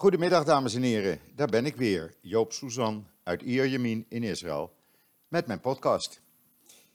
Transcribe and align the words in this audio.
Goedemiddag, 0.00 0.44
dames 0.44 0.74
en 0.74 0.82
heren. 0.82 1.20
Daar 1.34 1.48
ben 1.48 1.66
ik 1.66 1.76
weer, 1.76 2.14
Joop 2.20 2.52
Suzan 2.52 3.06
uit 3.22 3.42
Ierjemien 3.42 4.06
in 4.08 4.22
Israël, 4.22 4.74
met 5.28 5.46
mijn 5.46 5.60
podcast. 5.60 6.20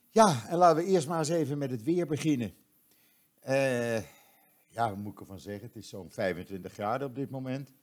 Ja, 0.09 0.47
en 0.47 0.57
laten 0.57 0.83
we 0.83 0.89
eerst 0.89 1.07
maar 1.07 1.19
eens 1.19 1.29
even 1.29 1.57
met 1.57 1.71
het 1.71 1.83
weer 1.83 2.07
beginnen. 2.07 2.53
Uh, 3.47 3.97
ja, 4.67 4.89
wat 4.89 4.97
moet 4.97 5.11
ik 5.11 5.19
ervan 5.19 5.39
zeggen? 5.39 5.67
Het 5.67 5.75
is 5.75 5.89
zo'n 5.89 6.11
25 6.11 6.73
graden 6.73 7.07
op 7.07 7.15
dit 7.15 7.29
moment. 7.29 7.73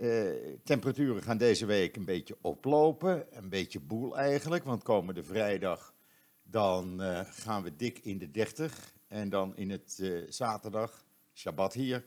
Uh, 0.00 0.30
temperaturen 0.64 1.22
gaan 1.22 1.38
deze 1.38 1.66
week 1.66 1.96
een 1.96 2.04
beetje 2.04 2.36
oplopen, 2.40 3.26
een 3.30 3.48
beetje 3.48 3.80
boel 3.80 4.18
eigenlijk, 4.18 4.64
want 4.64 4.82
komende 4.82 5.24
vrijdag 5.24 5.94
dan 6.42 7.02
uh, 7.02 7.20
gaan 7.24 7.62
we 7.62 7.76
dik 7.76 7.98
in 7.98 8.18
de 8.18 8.30
30 8.30 8.94
en 9.08 9.28
dan 9.28 9.56
in 9.56 9.70
het 9.70 10.12
zaterdag, 10.28 11.04
Shabbat 11.34 11.72
hier, 11.72 12.04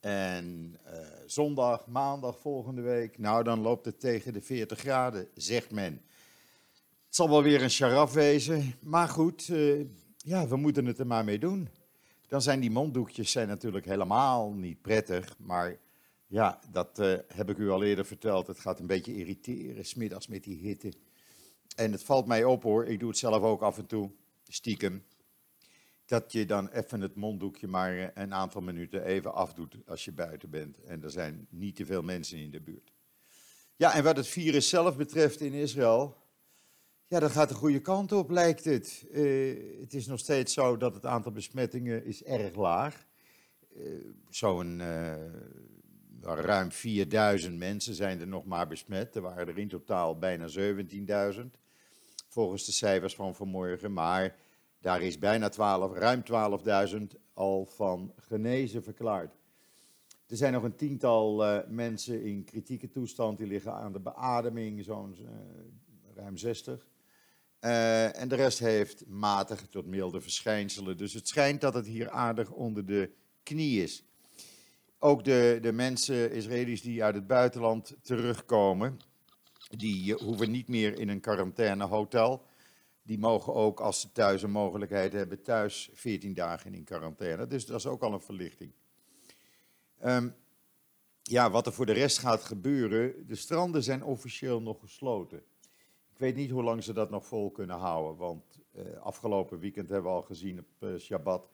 en 0.00 0.76
uh, 0.86 0.92
zondag, 1.26 1.86
maandag 1.86 2.38
volgende 2.38 2.80
week, 2.80 3.18
nou 3.18 3.44
dan 3.44 3.60
loopt 3.60 3.84
het 3.84 4.00
tegen 4.00 4.32
de 4.32 4.40
40 4.40 4.78
graden, 4.78 5.28
zegt 5.34 5.70
men. 5.70 5.92
Het 7.06 7.14
zal 7.14 7.28
wel 7.28 7.42
weer 7.42 7.62
een 7.62 7.70
charaf 7.70 8.12
wezen, 8.12 8.74
maar 8.80 9.08
goed, 9.08 9.48
uh, 9.48 9.86
ja, 10.16 10.48
we 10.48 10.56
moeten 10.56 10.86
het 10.86 10.98
er 10.98 11.06
maar 11.06 11.24
mee 11.24 11.38
doen. 11.38 11.68
Dan 12.28 12.42
zijn 12.42 12.60
die 12.60 12.70
monddoekjes 12.70 13.30
zijn 13.30 13.48
natuurlijk 13.48 13.84
helemaal 13.84 14.52
niet 14.52 14.82
prettig, 14.82 15.34
maar 15.38 15.78
ja, 16.26 16.60
dat 16.70 16.98
uh, 16.98 17.14
heb 17.28 17.50
ik 17.50 17.58
u 17.58 17.70
al 17.70 17.82
eerder 17.82 18.06
verteld. 18.06 18.46
Het 18.46 18.58
gaat 18.58 18.78
een 18.78 18.86
beetje 18.86 19.16
irriteren, 19.16 19.84
smiddags 19.84 20.26
met 20.26 20.44
die 20.44 20.56
hitte. 20.56 20.92
En 21.76 21.92
het 21.92 22.02
valt 22.02 22.26
mij 22.26 22.44
op 22.44 22.62
hoor, 22.62 22.86
ik 22.86 23.00
doe 23.00 23.08
het 23.08 23.18
zelf 23.18 23.42
ook 23.42 23.62
af 23.62 23.78
en 23.78 23.86
toe, 23.86 24.10
stiekem 24.48 25.04
dat 26.06 26.32
je 26.32 26.46
dan 26.46 26.68
even 26.68 27.00
het 27.00 27.14
monddoekje 27.14 27.66
maar 27.66 27.98
eh, 27.98 28.08
een 28.14 28.34
aantal 28.34 28.60
minuten 28.60 29.04
even 29.04 29.34
afdoet 29.34 29.76
als 29.86 30.04
je 30.04 30.12
buiten 30.12 30.50
bent. 30.50 30.80
En 30.80 31.02
er 31.02 31.10
zijn 31.10 31.46
niet 31.50 31.76
te 31.76 31.86
veel 31.86 32.02
mensen 32.02 32.38
in 32.38 32.50
de 32.50 32.60
buurt. 32.60 32.92
Ja, 33.76 33.94
en 33.94 34.04
wat 34.04 34.16
het 34.16 34.26
virus 34.26 34.68
zelf 34.68 34.96
betreft 34.96 35.40
in 35.40 35.52
Israël, 35.52 36.16
ja, 37.06 37.20
dat 37.20 37.30
gaat 37.30 37.48
de 37.48 37.54
goede 37.54 37.80
kant 37.80 38.12
op, 38.12 38.30
lijkt 38.30 38.64
het. 38.64 39.06
Uh, 39.10 39.80
het 39.80 39.94
is 39.94 40.06
nog 40.06 40.18
steeds 40.18 40.52
zo 40.52 40.76
dat 40.76 40.94
het 40.94 41.06
aantal 41.06 41.32
besmettingen 41.32 42.04
is 42.04 42.22
erg 42.22 42.54
laag. 42.54 43.06
Uh, 43.76 44.04
Zo'n 44.30 44.80
uh, 44.80 45.14
ruim 46.22 46.72
4000 46.72 47.58
mensen 47.58 47.94
zijn 47.94 48.20
er 48.20 48.26
nog 48.26 48.44
maar 48.44 48.66
besmet. 48.66 49.14
Er 49.14 49.22
waren 49.22 49.48
er 49.48 49.58
in 49.58 49.68
totaal 49.68 50.18
bijna 50.18 50.48
17.000, 51.34 51.40
volgens 52.28 52.64
de 52.64 52.72
cijfers 52.72 53.14
van 53.14 53.34
vanmorgen. 53.34 53.92
Maar 53.92 54.36
daar 54.86 55.02
is 55.02 55.18
bijna 55.18 55.48
12, 55.48 55.92
ruim 55.92 56.22
12.000 56.90 57.02
al 57.34 57.66
van 57.66 58.12
genezen 58.16 58.82
verklaard. 58.82 59.36
Er 60.26 60.36
zijn 60.36 60.52
nog 60.52 60.62
een 60.62 60.76
tiental 60.76 61.46
uh, 61.46 61.58
mensen 61.68 62.22
in 62.22 62.44
kritieke 62.44 62.90
toestand, 62.90 63.38
die 63.38 63.46
liggen 63.46 63.72
aan 63.72 63.92
de 63.92 64.00
beademing, 64.00 64.84
zo'n 64.84 65.16
uh, 65.20 65.28
ruim 66.14 66.36
60. 66.36 66.86
Uh, 67.60 68.04
eh, 68.04 68.20
en 68.20 68.28
de 68.28 68.34
rest 68.34 68.58
heeft 68.58 69.06
matige 69.06 69.68
tot 69.68 69.86
milde 69.86 70.20
verschijnselen. 70.20 70.96
Dus 70.96 71.12
het 71.12 71.28
schijnt 71.28 71.60
dat 71.60 71.74
het 71.74 71.86
hier 71.86 72.10
aardig 72.10 72.50
onder 72.50 72.86
de 72.86 73.10
knie 73.42 73.82
is. 73.82 74.04
Ook 74.98 75.24
de, 75.24 75.58
de 75.62 75.72
mensen, 75.72 76.32
Israëli's 76.32 76.82
die 76.82 77.04
uit 77.04 77.14
het 77.14 77.26
buitenland 77.26 77.96
terugkomen, 78.02 78.96
die 79.68 80.14
hoeven 80.14 80.50
niet 80.50 80.68
meer 80.68 80.98
in 80.98 81.08
een 81.08 81.20
quarantainehotel 81.20 82.44
die 83.06 83.18
mogen 83.18 83.54
ook, 83.54 83.80
als 83.80 84.00
ze 84.00 84.12
thuis 84.12 84.42
een 84.42 84.50
mogelijkheid 84.50 85.12
hebben, 85.12 85.42
thuis 85.42 85.90
14 85.92 86.34
dagen 86.34 86.74
in 86.74 86.84
quarantaine. 86.84 87.46
Dus 87.46 87.66
dat 87.66 87.78
is 87.78 87.86
ook 87.86 88.02
al 88.02 88.12
een 88.12 88.20
verlichting. 88.20 88.72
Um, 90.04 90.34
ja, 91.22 91.50
wat 91.50 91.66
er 91.66 91.72
voor 91.72 91.86
de 91.86 91.92
rest 91.92 92.18
gaat 92.18 92.44
gebeuren, 92.44 93.26
de 93.26 93.34
stranden 93.34 93.82
zijn 93.82 94.04
officieel 94.04 94.62
nog 94.62 94.80
gesloten. 94.80 95.38
Ik 96.12 96.18
weet 96.18 96.34
niet 96.34 96.50
hoe 96.50 96.62
lang 96.62 96.84
ze 96.84 96.92
dat 96.92 97.10
nog 97.10 97.26
vol 97.26 97.50
kunnen 97.50 97.76
houden, 97.76 98.16
want 98.16 98.60
uh, 98.72 98.96
afgelopen 99.00 99.58
weekend 99.58 99.88
hebben 99.88 100.10
we 100.10 100.16
al 100.16 100.22
gezien 100.22 100.58
op 100.58 100.66
uh, 100.80 100.98
Shabbat 100.98 101.50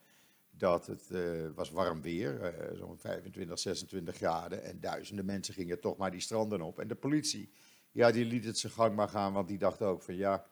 dat 0.51 0.87
het 0.87 1.09
uh, 1.11 1.49
was 1.55 1.71
warm 1.71 2.03
weer, 2.03 2.55
zo'n 2.75 2.99
25, 2.99 3.59
26 3.59 4.17
graden 4.17 4.63
en 4.63 4.81
duizenden 4.81 5.25
mensen 5.25 5.55
gingen 5.55 5.81
toch 5.81 5.97
maar 5.97 6.11
die 6.11 6.21
stranden 6.21 6.61
op. 6.61 6.79
En 6.79 6.89
de 6.89 6.95
politie, 6.95 7.51
ja, 7.91 8.11
die 8.11 8.25
liet 8.25 8.45
het 8.45 8.59
zijn 8.59 8.73
gang 8.73 8.97
maar 8.97 9.09
gaan, 9.09 9.33
want 9.33 9.49
die 9.49 9.59
dacht 9.59 9.83
ook 9.83 10.03
van 10.03 10.17
ja, 10.17 10.47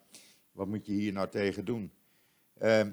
wat 0.61 0.69
moet 0.69 0.87
je 0.87 0.93
hier 0.93 1.13
nou 1.13 1.29
tegen 1.29 1.65
doen? 1.65 1.93
Uh, 2.63 2.87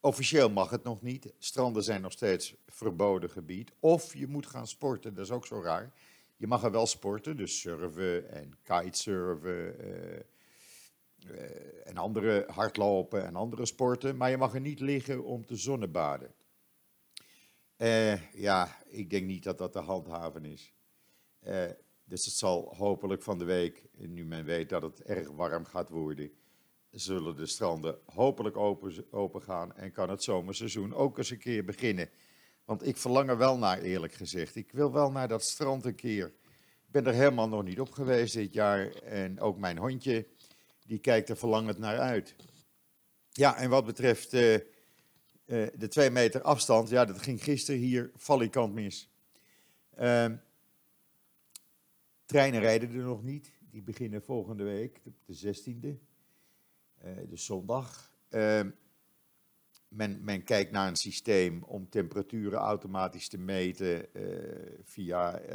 officieel 0.00 0.50
mag 0.50 0.70
het 0.70 0.82
nog 0.84 1.02
niet. 1.02 1.34
Stranden 1.38 1.82
zijn 1.82 2.00
nog 2.00 2.12
steeds 2.12 2.54
verboden 2.66 3.30
gebied. 3.30 3.72
Of 3.80 4.14
je 4.14 4.26
moet 4.26 4.46
gaan 4.46 4.66
sporten, 4.66 5.14
dat 5.14 5.24
is 5.24 5.30
ook 5.30 5.46
zo 5.46 5.62
raar. 5.62 5.92
Je 6.36 6.46
mag 6.46 6.62
er 6.62 6.70
wel 6.70 6.86
sporten, 6.86 7.36
dus 7.36 7.60
surfen 7.60 8.30
en 8.30 8.58
kitesurfen 8.62 9.74
uh, 9.80 10.18
uh, 11.30 11.86
en 11.86 11.96
andere 11.96 12.44
hardlopen 12.48 13.24
en 13.26 13.36
andere 13.36 13.66
sporten. 13.66 14.16
Maar 14.16 14.30
je 14.30 14.36
mag 14.36 14.54
er 14.54 14.60
niet 14.60 14.80
liggen 14.80 15.24
om 15.24 15.46
te 15.46 15.56
zonnebaden. 15.56 16.34
Uh, 17.76 18.32
ja, 18.32 18.82
ik 18.86 19.10
denk 19.10 19.26
niet 19.26 19.42
dat 19.42 19.58
dat 19.58 19.72
te 19.72 19.78
handhaven 19.78 20.44
is. 20.44 20.72
dus 22.04 22.24
het 22.24 22.34
zal 22.34 22.74
hopelijk 22.76 23.22
van 23.22 23.38
de 23.38 23.44
week, 23.44 23.84
nu 23.92 24.24
men 24.24 24.44
weet 24.44 24.68
dat 24.68 24.82
het 24.82 25.02
erg 25.02 25.30
warm 25.30 25.64
gaat 25.64 25.88
worden, 25.88 26.30
zullen 26.94 27.36
de 27.36 27.46
stranden 27.46 27.98
hopelijk 28.06 28.56
open, 28.56 29.06
open 29.10 29.42
gaan 29.42 29.76
en 29.76 29.92
kan 29.92 30.10
het 30.10 30.22
zomerseizoen 30.22 30.94
ook 30.94 31.18
eens 31.18 31.30
een 31.30 31.38
keer 31.38 31.64
beginnen. 31.64 32.10
Want 32.64 32.86
ik 32.86 32.96
verlang 32.96 33.28
er 33.28 33.38
wel 33.38 33.58
naar, 33.58 33.78
eerlijk 33.78 34.12
gezegd. 34.12 34.56
Ik 34.56 34.72
wil 34.72 34.92
wel 34.92 35.10
naar 35.10 35.28
dat 35.28 35.42
strand 35.42 35.84
een 35.84 35.94
keer. 35.94 36.26
Ik 36.86 36.90
ben 36.90 37.06
er 37.06 37.12
helemaal 37.12 37.48
nog 37.48 37.64
niet 37.64 37.80
op 37.80 37.90
geweest 37.90 38.34
dit 38.34 38.52
jaar. 38.52 38.94
En 38.94 39.40
ook 39.40 39.58
mijn 39.58 39.78
hondje, 39.78 40.26
die 40.86 40.98
kijkt 40.98 41.28
er 41.28 41.36
verlangend 41.36 41.78
naar 41.78 41.98
uit. 41.98 42.34
Ja, 43.30 43.56
en 43.56 43.70
wat 43.70 43.84
betreft 43.84 44.34
uh, 44.34 44.52
uh, 44.52 44.60
de 45.74 45.88
twee 45.88 46.10
meter 46.10 46.42
afstand, 46.42 46.88
ja, 46.88 47.04
dat 47.04 47.22
ging 47.22 47.42
gisteren 47.42 47.80
hier 47.80 48.10
valikant 48.14 48.74
mis. 48.74 49.10
Uh, 50.00 50.26
treinen 52.24 52.60
rijden 52.60 52.88
er 52.88 53.04
nog 53.04 53.22
niet. 53.22 53.52
Die 53.70 53.82
beginnen 53.82 54.22
volgende 54.22 54.64
week, 54.64 55.00
de 55.24 55.54
16e 55.54 56.13
dus 57.28 57.44
zondag. 57.44 58.12
Ehm, 58.28 58.70
men, 59.88 60.24
men, 60.24 60.44
kijkt 60.44 60.70
naar 60.70 60.88
een 60.88 60.96
systeem 60.96 61.62
om 61.62 61.88
temperaturen 61.88 62.58
automatisch 62.58 63.28
te 63.28 63.38
meten 63.38 64.06
uh, 64.12 64.22
via 64.82 65.40
uh, 65.40 65.46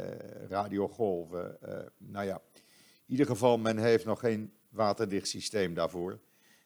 radiogolven. 0.48 1.58
Uh, 1.64 1.78
nou 1.96 2.26
ja, 2.26 2.42
in 2.54 2.62
ieder 3.06 3.26
geval, 3.26 3.58
men 3.58 3.78
heeft 3.78 4.04
nog 4.04 4.20
geen 4.20 4.52
waterdicht 4.68 5.28
systeem 5.28 5.74
daarvoor. 5.74 6.20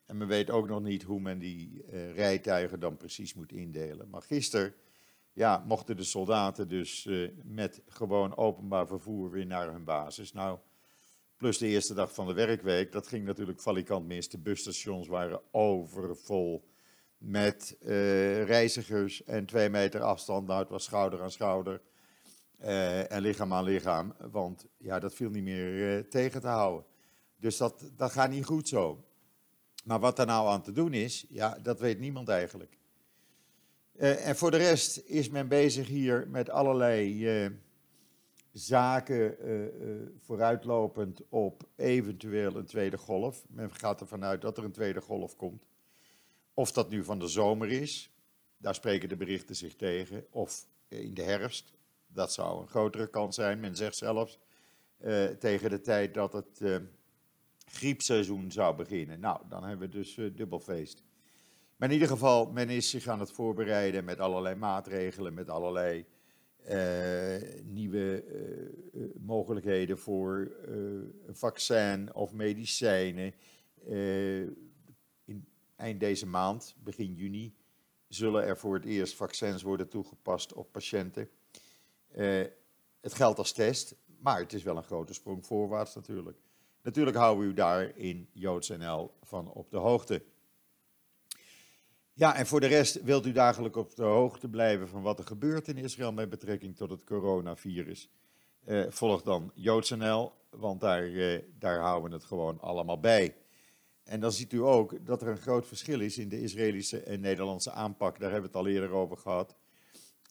En 0.06 0.16
men 0.16 0.28
weet 0.28 0.50
ook 0.50 0.68
nog 0.68 0.82
niet 0.82 1.02
hoe 1.02 1.20
men 1.20 1.38
die 1.38 1.84
rijtuigen 2.14 2.80
dan 2.80 2.96
precies 2.96 3.34
moet 3.34 3.52
indelen. 3.52 4.08
Maar 4.10 4.22
gisteren 4.22 4.74
ja, 5.32 5.64
mochten 5.66 5.96
de 5.96 6.04
soldaten 6.04 6.68
dus 6.68 7.08
met 7.42 7.82
gewoon 7.88 8.36
openbaar 8.36 8.86
vervoer 8.86 9.30
weer 9.30 9.46
naar 9.46 9.72
hun 9.72 9.84
basis. 9.84 10.32
Nou, 10.32 10.58
Plus 11.36 11.58
de 11.58 11.66
eerste 11.66 11.94
dag 11.94 12.14
van 12.14 12.26
de 12.26 12.32
werkweek. 12.32 12.92
Dat 12.92 13.06
ging 13.06 13.24
natuurlijk 13.24 13.60
valikant 13.60 14.06
mis. 14.06 14.28
De 14.28 14.38
busstations 14.38 15.08
waren 15.08 15.40
overvol 15.50 16.64
met 17.18 17.76
uh, 17.80 18.44
reizigers 18.44 19.24
en 19.24 19.46
twee 19.46 19.68
meter 19.68 20.00
afstand. 20.00 20.46
Nou, 20.46 20.60
het 20.60 20.68
was 20.68 20.84
schouder 20.84 21.22
aan 21.22 21.30
schouder 21.30 21.80
uh, 22.62 23.12
en 23.12 23.20
lichaam 23.20 23.52
aan 23.52 23.64
lichaam. 23.64 24.14
Want 24.30 24.66
ja, 24.78 24.98
dat 24.98 25.14
viel 25.14 25.30
niet 25.30 25.42
meer 25.42 25.96
uh, 25.96 26.04
tegen 26.08 26.40
te 26.40 26.46
houden. 26.46 26.84
Dus 27.36 27.56
dat, 27.56 27.90
dat 27.96 28.12
gaat 28.12 28.30
niet 28.30 28.44
goed 28.44 28.68
zo. 28.68 29.04
Maar 29.84 30.00
wat 30.00 30.18
er 30.18 30.26
nou 30.26 30.48
aan 30.48 30.62
te 30.62 30.72
doen 30.72 30.92
is, 30.92 31.26
ja, 31.28 31.58
dat 31.62 31.80
weet 31.80 31.98
niemand 31.98 32.28
eigenlijk. 32.28 32.78
en 33.96 34.36
voor 34.36 34.50
de 34.50 34.56
rest 34.56 35.02
is 35.04 35.28
men 35.28 35.48
bezig 35.48 35.86
hier 35.86 36.28
met 36.28 36.50
allerlei 36.50 37.26
zaken 38.54 39.36
uh, 39.46 39.64
uh, 39.64 40.06
vooruitlopend 40.18 41.22
op 41.28 41.68
eventueel 41.76 42.56
een 42.56 42.66
tweede 42.66 42.98
golf. 42.98 43.44
Men 43.48 43.72
gaat 43.72 44.00
ervan 44.00 44.24
uit 44.24 44.40
dat 44.40 44.58
er 44.58 44.64
een 44.64 44.72
tweede 44.72 45.00
golf 45.00 45.36
komt. 45.36 45.66
Of 46.54 46.72
dat 46.72 46.90
nu 46.90 47.04
van 47.04 47.18
de 47.18 47.28
zomer 47.28 47.70
is, 47.70 48.10
daar 48.56 48.74
spreken 48.74 49.08
de 49.08 49.16
berichten 49.16 49.56
zich 49.56 49.76
tegen. 49.76 50.26
Of 50.30 50.66
in 50.88 51.14
de 51.14 51.22
herfst, 51.22 51.72
dat 52.06 52.32
zou 52.32 52.60
een 52.60 52.68
grotere 52.68 53.06
kans 53.06 53.34
zijn. 53.34 53.60
Men 53.60 53.76
zegt 53.76 53.96
zelfs 53.96 54.38
uh, 55.00 55.24
tegen 55.24 55.70
de 55.70 55.80
tijd 55.80 56.14
dat 56.14 56.32
het 56.32 56.60
griepseizoen 57.64 58.52
zou 58.52 58.76
beginnen. 58.76 59.20
Nou, 59.20 59.40
dan 59.48 59.64
hebben 59.64 59.90
we 59.90 59.94
dus 59.94 60.14
dubbel 60.14 60.60
feest. 60.60 61.02
Maar 61.76 61.88
in 61.88 61.94
ieder 61.94 62.08
geval, 62.08 62.50
men 62.52 62.68
is 62.68 62.90
zich 62.90 63.06
aan 63.06 63.20
het 63.20 63.32
voorbereiden 63.32 64.04
met 64.04 64.20
allerlei 64.20 64.54
maatregelen, 64.54 65.34
met 65.34 65.48
allerlei 65.48 65.98
uh, 65.98 66.04
nieuwe 67.64 68.24
uh, 68.94 69.04
mogelijkheden 69.20 69.98
voor 69.98 70.56
een 71.26 71.36
vaccin 71.36 72.14
of 72.14 72.32
medicijnen. 72.32 73.34
in 75.24 75.46
eind 75.76 76.00
deze 76.00 76.26
maand, 76.26 76.76
begin 76.82 77.14
juni, 77.14 77.54
zullen 78.08 78.44
er 78.44 78.58
voor 78.58 78.74
het 78.74 78.84
eerst 78.84 79.14
vaccins 79.14 79.62
worden 79.62 79.88
toegepast 79.88 80.52
op 80.52 80.72
patiënten. 80.72 81.28
het 83.00 83.14
geldt 83.14 83.38
als 83.38 83.52
test, 83.52 83.96
maar 84.18 84.38
het 84.38 84.52
is 84.52 84.62
wel 84.62 84.76
een 84.76 84.82
grote 84.82 85.14
sprong 85.14 85.46
voorwaarts 85.46 85.94
natuurlijk. 85.94 86.38
Natuurlijk 86.82 87.16
houden 87.16 87.44
we 87.44 87.50
u 87.50 87.54
daar 87.54 87.96
in 87.96 88.28
JoodsNL 88.32 89.10
van 89.22 89.52
op 89.52 89.70
de 89.70 89.76
hoogte. 89.76 90.22
Ja, 92.16 92.36
en 92.36 92.46
voor 92.46 92.60
de 92.60 92.66
rest 92.66 93.02
wilt 93.02 93.26
u 93.26 93.32
dagelijks 93.32 93.78
op 93.78 93.96
de 93.96 94.02
hoogte 94.02 94.48
blijven 94.48 94.88
van 94.88 95.02
wat 95.02 95.18
er 95.18 95.24
gebeurt 95.24 95.68
in 95.68 95.76
Israël 95.76 96.12
met 96.12 96.30
betrekking 96.30 96.76
tot 96.76 96.90
het 96.90 97.04
coronavirus. 97.04 98.10
Uh, 98.66 98.84
volg 98.88 99.22
dan 99.22 99.50
JoodsNL, 99.54 100.32
want 100.50 100.80
daar, 100.80 101.08
uh, 101.08 101.42
daar 101.58 101.80
houden 101.80 102.10
we 102.10 102.16
het 102.16 102.24
gewoon 102.24 102.60
allemaal 102.60 103.00
bij. 103.00 103.36
En 104.04 104.20
dan 104.20 104.32
ziet 104.32 104.52
u 104.52 104.62
ook 104.62 105.06
dat 105.06 105.22
er 105.22 105.28
een 105.28 105.38
groot 105.38 105.66
verschil 105.66 106.00
is 106.00 106.18
in 106.18 106.28
de 106.28 106.40
Israëlische 106.40 107.00
en 107.00 107.20
Nederlandse 107.20 107.70
aanpak. 107.70 108.18
Daar 108.18 108.30
hebben 108.30 108.50
we 108.50 108.58
het 108.58 108.66
al 108.66 108.72
eerder 108.72 108.90
over 108.90 109.16
gehad. 109.16 109.56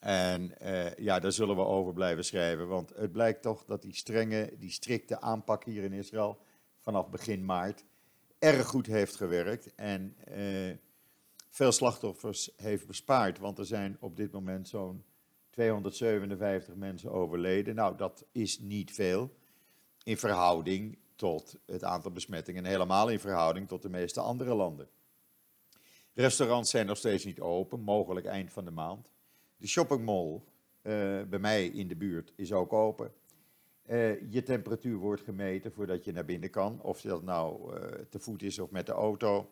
En 0.00 0.54
uh, 0.62 0.94
ja, 0.94 1.18
daar 1.18 1.32
zullen 1.32 1.56
we 1.56 1.64
over 1.64 1.92
blijven 1.92 2.24
schrijven. 2.24 2.68
Want 2.68 2.92
het 2.96 3.12
blijkt 3.12 3.42
toch 3.42 3.64
dat 3.64 3.82
die 3.82 3.94
strenge, 3.94 4.52
die 4.58 4.70
strikte 4.70 5.20
aanpak 5.20 5.64
hier 5.64 5.82
in 5.82 5.92
Israël 5.92 6.38
vanaf 6.80 7.10
begin 7.10 7.44
maart 7.44 7.84
erg 8.38 8.66
goed 8.66 8.86
heeft 8.86 9.16
gewerkt. 9.16 9.74
En 9.74 10.16
veel 11.54 11.72
slachtoffers 11.72 12.50
heeft 12.56 12.86
bespaard. 12.86 13.38
Want 13.38 13.58
er 13.58 13.66
zijn 13.66 13.96
op 14.00 14.16
dit 14.16 14.32
moment 14.32 14.68
zo'n 14.68 15.04
257 15.50 16.74
mensen 16.74 17.10
overleden. 17.10 17.74
Nou, 17.74 17.96
dat 17.96 18.24
is 18.32 18.58
niet 18.58 18.92
veel 18.92 19.34
in 20.02 20.16
verhouding 20.16 20.98
tot 21.16 21.56
het 21.66 21.84
aantal 21.84 22.10
besmettingen. 22.10 22.64
En 22.64 22.70
helemaal 22.70 23.08
in 23.08 23.20
verhouding 23.20 23.68
tot 23.68 23.82
de 23.82 23.88
meeste 23.88 24.20
andere 24.20 24.54
landen. 24.54 24.88
Restaurants 26.14 26.70
zijn 26.70 26.86
nog 26.86 26.96
steeds 26.96 27.24
niet 27.24 27.40
open, 27.40 27.80
mogelijk 27.80 28.26
eind 28.26 28.52
van 28.52 28.64
de 28.64 28.70
maand. 28.70 29.12
De 29.56 29.66
shoppingmall 29.66 30.34
uh, 30.34 31.22
bij 31.22 31.38
mij 31.38 31.66
in 31.66 31.88
de 31.88 31.96
buurt 31.96 32.32
is 32.36 32.52
ook 32.52 32.72
open. 32.72 33.12
Uh, 33.86 34.32
je 34.32 34.42
temperatuur 34.42 34.96
wordt 34.96 35.22
gemeten 35.22 35.72
voordat 35.72 36.04
je 36.04 36.12
naar 36.12 36.24
binnen 36.24 36.50
kan. 36.50 36.80
Of 36.82 37.00
dat 37.00 37.22
nou 37.22 37.74
uh, 37.74 37.80
te 38.08 38.18
voet 38.18 38.42
is 38.42 38.58
of 38.58 38.70
met 38.70 38.86
de 38.86 38.92
auto. 38.92 39.50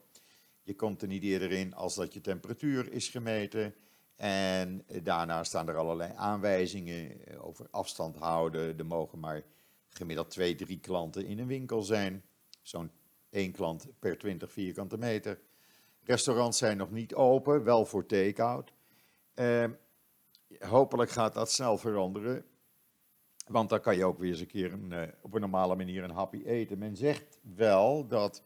Je 0.62 0.75
komt 0.75 1.03
er 1.03 1.09
niet 1.09 1.23
eerder 1.23 1.50
in 1.50 1.75
als 1.75 1.94
dat 1.94 2.14
je 2.14 2.20
temperatuur 2.20 2.93
is 2.93 3.09
gemeten. 3.09 3.75
En 4.17 4.85
daarna 5.03 5.44
staan 5.44 5.69
er 5.69 5.76
allerlei 5.76 6.12
aanwijzingen 6.17 7.17
over 7.41 7.67
afstand 7.70 8.17
houden. 8.17 8.79
Er 8.79 8.87
mogen 8.87 9.19
maar 9.19 9.43
gemiddeld 9.88 10.31
twee, 10.31 10.55
drie 10.55 10.81
klanten 10.81 11.26
in 11.26 11.38
een 11.38 11.47
winkel 11.47 11.82
zijn. 11.82 12.25
Zo'n 12.62 12.91
één 13.31 13.53
klant 13.53 13.87
per 13.99 14.19
20 14.19 14.53
vierkante 14.53 14.99
meter. 14.99 15.41
Restaurants 16.05 16.59
zijn 16.59 16.76
nog 16.76 16.91
niet 16.91 17.15
open, 17.15 17.65
wel 17.65 17.85
voor 17.85 18.06
take-out. 18.06 18.73
Uh, 19.35 19.65
hopelijk 20.58 21.11
gaat 21.11 21.35
dat 21.35 21.50
snel 21.50 21.79
veranderen. 21.79 22.44
Want 23.47 23.69
dan 23.69 23.81
kan 23.81 23.97
je 23.97 24.05
ook 24.05 24.19
weer 24.19 24.31
eens 24.31 24.41
een 24.41 24.47
keer 24.47 24.73
een, 24.73 24.91
uh, 24.93 25.03
op 25.20 25.35
een 25.35 25.41
normale 25.41 25.76
manier 25.76 26.05
een 26.05 26.11
happy 26.11 26.43
eten. 26.44 26.79
Men 26.79 26.97
zegt 26.97 27.38
wel 27.56 28.06
dat 28.06 28.43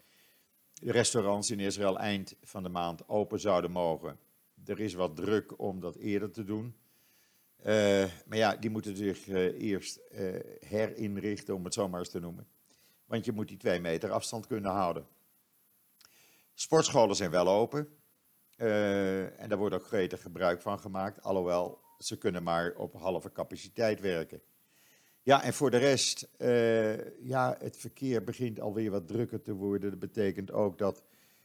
restaurants 0.82 1.50
in 1.50 1.60
Israël 1.60 1.98
eind 1.98 2.36
van 2.42 2.62
de 2.62 2.68
maand 2.68 3.08
open 3.08 3.40
zouden 3.40 3.70
mogen. 3.70 4.18
Er 4.64 4.80
is 4.80 4.94
wat 4.94 5.16
druk 5.16 5.58
om 5.60 5.80
dat 5.80 5.96
eerder 5.96 6.30
te 6.30 6.44
doen. 6.44 6.76
Uh, 7.60 8.04
maar 8.26 8.38
ja, 8.38 8.56
die 8.56 8.70
moeten 8.70 8.96
zich 8.96 9.26
uh, 9.26 9.60
eerst 9.62 10.00
herinrichten, 10.60 11.54
om 11.54 11.64
het 11.64 11.74
zo 11.74 11.88
maar 11.88 12.00
eens 12.00 12.08
te 12.08 12.20
noemen. 12.20 12.46
Want 13.04 13.24
je 13.24 13.32
moet 13.32 13.48
die 13.48 13.56
twee 13.56 13.80
meter 13.80 14.10
afstand 14.10 14.46
kunnen 14.46 14.70
houden. 14.70 15.06
Sportscholen 16.54 17.16
zijn 17.16 17.30
wel 17.30 17.48
open. 17.48 17.88
en 18.56 19.48
daar 19.48 19.58
wordt 19.58 19.74
ook 19.74 19.86
gretig 19.86 20.22
gebruik 20.22 20.62
van 20.62 20.78
gemaakt. 20.78 21.22
Alhoewel 21.22 21.80
ze 21.98 22.18
kunnen 22.18 22.42
maar 22.42 22.74
op 22.76 22.94
halve 22.94 23.32
capaciteit 23.32 24.00
werken. 24.00 24.42
Ja, 25.26 25.42
en 25.42 25.54
voor 25.54 25.70
de 25.70 25.76
rest, 25.76 26.28
uh, 26.38 27.20
ja, 27.20 27.56
het 27.58 27.76
verkeer 27.76 28.24
begint 28.24 28.60
alweer 28.60 28.90
wat 28.90 29.08
drukker 29.08 29.42
te 29.42 29.52
worden. 29.52 29.90
Dat 29.90 29.98
betekent 29.98 30.52
ook 30.52 30.78
dat 30.78 31.02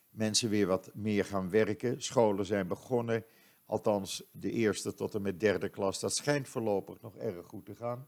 mensen 0.10 0.50
weer 0.50 0.68
wat 0.68 0.92
meer 0.94 1.26
gaan 1.26 1.50
werken. 1.50 2.02
Scholen 2.02 2.46
zijn 2.46 2.68
begonnen, 2.68 3.26
althans 3.66 4.24
de 4.32 4.52
eerste 4.52 4.94
tot 4.94 5.16
en 5.16 5.22
met 5.22 5.40
derde 5.40 5.70
klas. 5.70 6.00
Dat 6.00 6.16
schijnt 6.16 6.48
voorlopig 6.48 7.02
nog 7.02 7.18
erg 7.18 7.46
goed 7.46 7.66
te 7.66 7.76
gaan. 7.76 8.08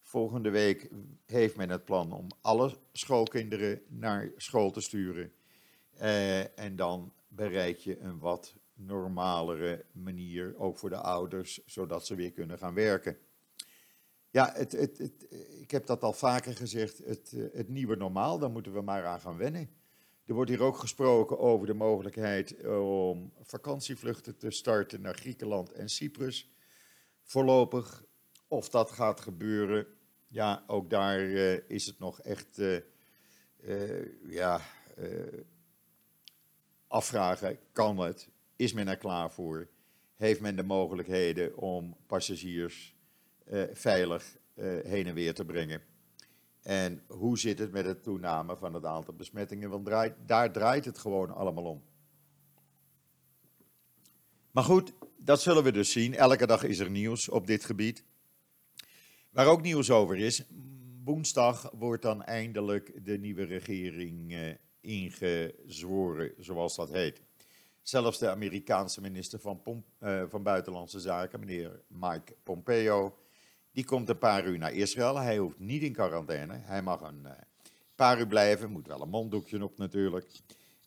Volgende 0.00 0.50
week 0.50 0.90
heeft 1.26 1.56
men 1.56 1.70
het 1.70 1.84
plan 1.84 2.12
om 2.12 2.26
alle 2.40 2.76
schoolkinderen 2.92 3.82
naar 3.86 4.30
school 4.36 4.70
te 4.70 4.80
sturen. 4.80 5.32
Uh, 6.00 6.58
en 6.58 6.76
dan 6.76 7.12
bereid 7.28 7.82
je 7.82 8.00
een 8.00 8.18
wat 8.18 8.54
normalere 8.74 9.84
manier, 9.92 10.54
ook 10.58 10.78
voor 10.78 10.90
de 10.90 11.00
ouders, 11.00 11.60
zodat 11.66 12.06
ze 12.06 12.14
weer 12.14 12.32
kunnen 12.32 12.58
gaan 12.58 12.74
werken. 12.74 13.18
Ja, 14.38 14.52
het, 14.54 14.72
het, 14.72 15.26
ik 15.60 15.70
heb 15.70 15.86
dat 15.86 16.02
al 16.02 16.12
vaker 16.12 16.56
gezegd, 16.56 16.98
het, 16.98 17.34
het 17.52 17.68
nieuwe 17.68 17.96
normaal, 17.96 18.38
daar 18.38 18.50
moeten 18.50 18.72
we 18.72 18.80
maar 18.80 19.06
aan 19.06 19.20
gaan 19.20 19.36
wennen. 19.36 19.70
Er 20.24 20.34
wordt 20.34 20.50
hier 20.50 20.62
ook 20.62 20.76
gesproken 20.76 21.38
over 21.38 21.66
de 21.66 21.74
mogelijkheid 21.74 22.66
om 22.66 23.32
vakantievluchten 23.40 24.36
te 24.36 24.50
starten 24.50 25.00
naar 25.00 25.14
Griekenland 25.14 25.72
en 25.72 25.88
Cyprus. 25.88 26.50
Voorlopig, 27.22 28.04
of 28.48 28.68
dat 28.68 28.90
gaat 28.90 29.20
gebeuren, 29.20 29.86
ja, 30.28 30.64
ook 30.66 30.90
daar 30.90 31.20
uh, 31.20 31.58
is 31.70 31.86
het 31.86 31.98
nog 31.98 32.20
echt, 32.20 32.60
ja, 34.26 34.60
afvragen, 36.86 37.58
kan 37.72 37.98
het? 37.98 38.28
Is 38.56 38.72
men 38.72 38.88
er 38.88 38.98
klaar 38.98 39.32
voor? 39.32 39.68
Heeft 40.16 40.40
men 40.40 40.56
de 40.56 40.62
mogelijkheden 40.62 41.56
om 41.56 41.96
passagiers 42.06 42.96
veilig 43.72 44.36
uh, 44.54 44.84
heen 44.84 45.06
en 45.06 45.14
weer 45.14 45.34
te 45.34 45.44
brengen? 45.44 45.82
En 46.62 47.02
hoe 47.06 47.38
zit 47.38 47.58
het 47.58 47.72
met 47.72 47.84
de 47.84 48.00
toename 48.00 48.56
van 48.56 48.74
het 48.74 48.84
aantal 48.84 49.14
besmettingen? 49.14 49.70
Want 49.70 49.88
daar 50.26 50.52
draait 50.52 50.84
het 50.84 50.98
gewoon 50.98 51.34
allemaal 51.34 51.64
om. 51.64 51.82
Maar 54.50 54.64
goed, 54.64 54.92
dat 55.16 55.40
zullen 55.40 55.62
we 55.62 55.72
dus 55.72 55.92
zien. 55.92 56.14
Elke 56.14 56.46
dag 56.46 56.62
is 56.62 56.78
er 56.78 56.90
nieuws 56.90 57.28
op 57.28 57.46
dit 57.46 57.64
gebied. 57.64 58.04
Waar 59.30 59.46
ook 59.46 59.62
nieuws 59.62 59.90
over 59.90 60.16
is, 60.16 60.44
woensdag 61.04 61.70
wordt 61.72 62.02
dan 62.02 62.22
eindelijk 62.22 63.04
de 63.04 63.18
nieuwe 63.18 63.44
regering 63.44 64.32
uh, 64.32 64.54
ingezworen, 64.80 66.32
zoals 66.38 66.76
dat 66.76 66.92
heet. 66.92 67.22
Zelfs 67.82 68.18
de 68.18 68.30
Amerikaanse 68.30 69.00
minister 69.00 69.40
van, 69.40 69.84
uh, 70.00 70.22
van 70.28 70.42
Buitenlandse 70.42 71.00
Zaken, 71.00 71.40
meneer 71.40 71.80
Mike 71.86 72.36
Pompeo, 72.42 73.18
die 73.72 73.84
komt 73.84 74.08
een 74.08 74.18
paar 74.18 74.46
uur 74.46 74.58
naar 74.58 74.72
Israël. 74.72 75.16
Hij 75.16 75.38
hoeft 75.38 75.58
niet 75.58 75.82
in 75.82 75.92
quarantaine. 75.92 76.54
Hij 76.56 76.82
mag 76.82 77.00
een 77.00 77.22
uh, 77.24 77.30
paar 77.94 78.18
uur 78.18 78.26
blijven, 78.26 78.70
moet 78.70 78.86
wel 78.86 79.02
een 79.02 79.08
monddoekje 79.08 79.64
op 79.64 79.78
natuurlijk. 79.78 80.26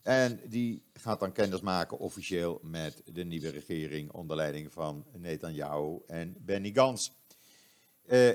En 0.02 0.40
die 0.46 0.84
gaat 0.94 1.20
dan 1.20 1.32
kennis 1.32 1.62
maken 1.62 1.98
officieel 1.98 2.60
met 2.64 3.02
de 3.06 3.24
nieuwe 3.24 3.50
regering 3.50 4.12
onder 4.12 4.36
leiding 4.36 4.74
van 4.74 5.06
Netanyahu 5.18 6.00
en 6.08 6.36
Benny 6.40 6.72
Gantz. 6.74 7.10
Uh, 8.08 8.30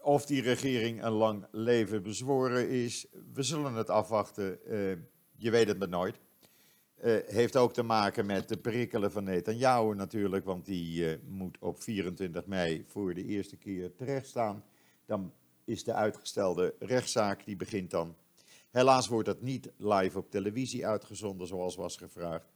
of 0.00 0.26
die 0.26 0.42
regering 0.42 1.04
een 1.04 1.12
lang 1.12 1.46
leven 1.50 2.02
bezworen 2.02 2.68
is, 2.68 3.06
we 3.32 3.42
zullen 3.42 3.74
het 3.74 3.90
afwachten. 3.90 4.58
je 5.36 5.50
weet 5.50 5.68
het 5.68 5.78
maar 5.78 5.88
nooit. 5.88 6.16
Uh, 7.04 7.16
heeft 7.26 7.56
ook 7.56 7.72
te 7.72 7.82
maken 7.82 8.26
met 8.26 8.48
de 8.48 8.56
prikkelen 8.56 9.12
van 9.12 9.24
Netanyahu 9.24 9.94
natuurlijk, 9.94 10.44
want 10.44 10.64
die 10.64 11.10
uh, 11.10 11.16
moet 11.28 11.58
op 11.60 11.82
24 11.82 12.46
mei 12.46 12.84
voor 12.86 13.14
de 13.14 13.24
eerste 13.24 13.56
keer 13.56 13.94
terechtstaan. 13.94 14.64
Dan 15.06 15.32
is 15.64 15.84
de 15.84 15.92
uitgestelde 15.92 16.74
rechtszaak, 16.78 17.44
die 17.44 17.56
begint 17.56 17.90
dan. 17.90 18.16
Helaas 18.70 19.08
wordt 19.08 19.26
dat 19.26 19.40
niet 19.40 19.70
live 19.76 20.18
op 20.18 20.30
televisie 20.30 20.86
uitgezonden 20.86 21.46
zoals 21.46 21.76
was 21.76 21.96
gevraagd. 21.96 22.52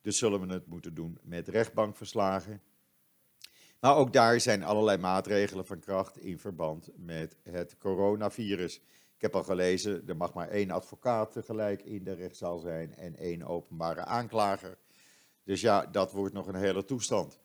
Dus 0.00 0.18
zullen 0.18 0.46
we 0.46 0.52
het 0.52 0.66
moeten 0.66 0.94
doen 0.94 1.18
met 1.22 1.48
rechtbankverslagen. 1.48 2.62
Maar 3.80 3.96
ook 3.96 4.12
daar 4.12 4.40
zijn 4.40 4.62
allerlei 4.62 4.98
maatregelen 4.98 5.66
van 5.66 5.78
kracht 5.78 6.18
in 6.18 6.38
verband 6.38 6.88
met 6.96 7.36
het 7.42 7.78
coronavirus. 7.78 8.80
Heb 9.24 9.36
al 9.36 9.42
gelezen, 9.42 10.02
er 10.06 10.16
mag 10.16 10.34
maar 10.34 10.48
één 10.48 10.70
advocaat 10.70 11.32
tegelijk 11.32 11.82
in 11.82 12.04
de 12.04 12.12
rechtszaal 12.12 12.58
zijn 12.58 12.94
en 12.94 13.16
één 13.16 13.42
openbare 13.42 14.04
aanklager. 14.04 14.78
Dus 15.44 15.60
ja, 15.60 15.86
dat 15.86 16.12
wordt 16.12 16.34
nog 16.34 16.46
een 16.46 16.54
hele 16.54 16.84
toestand. 16.84 17.40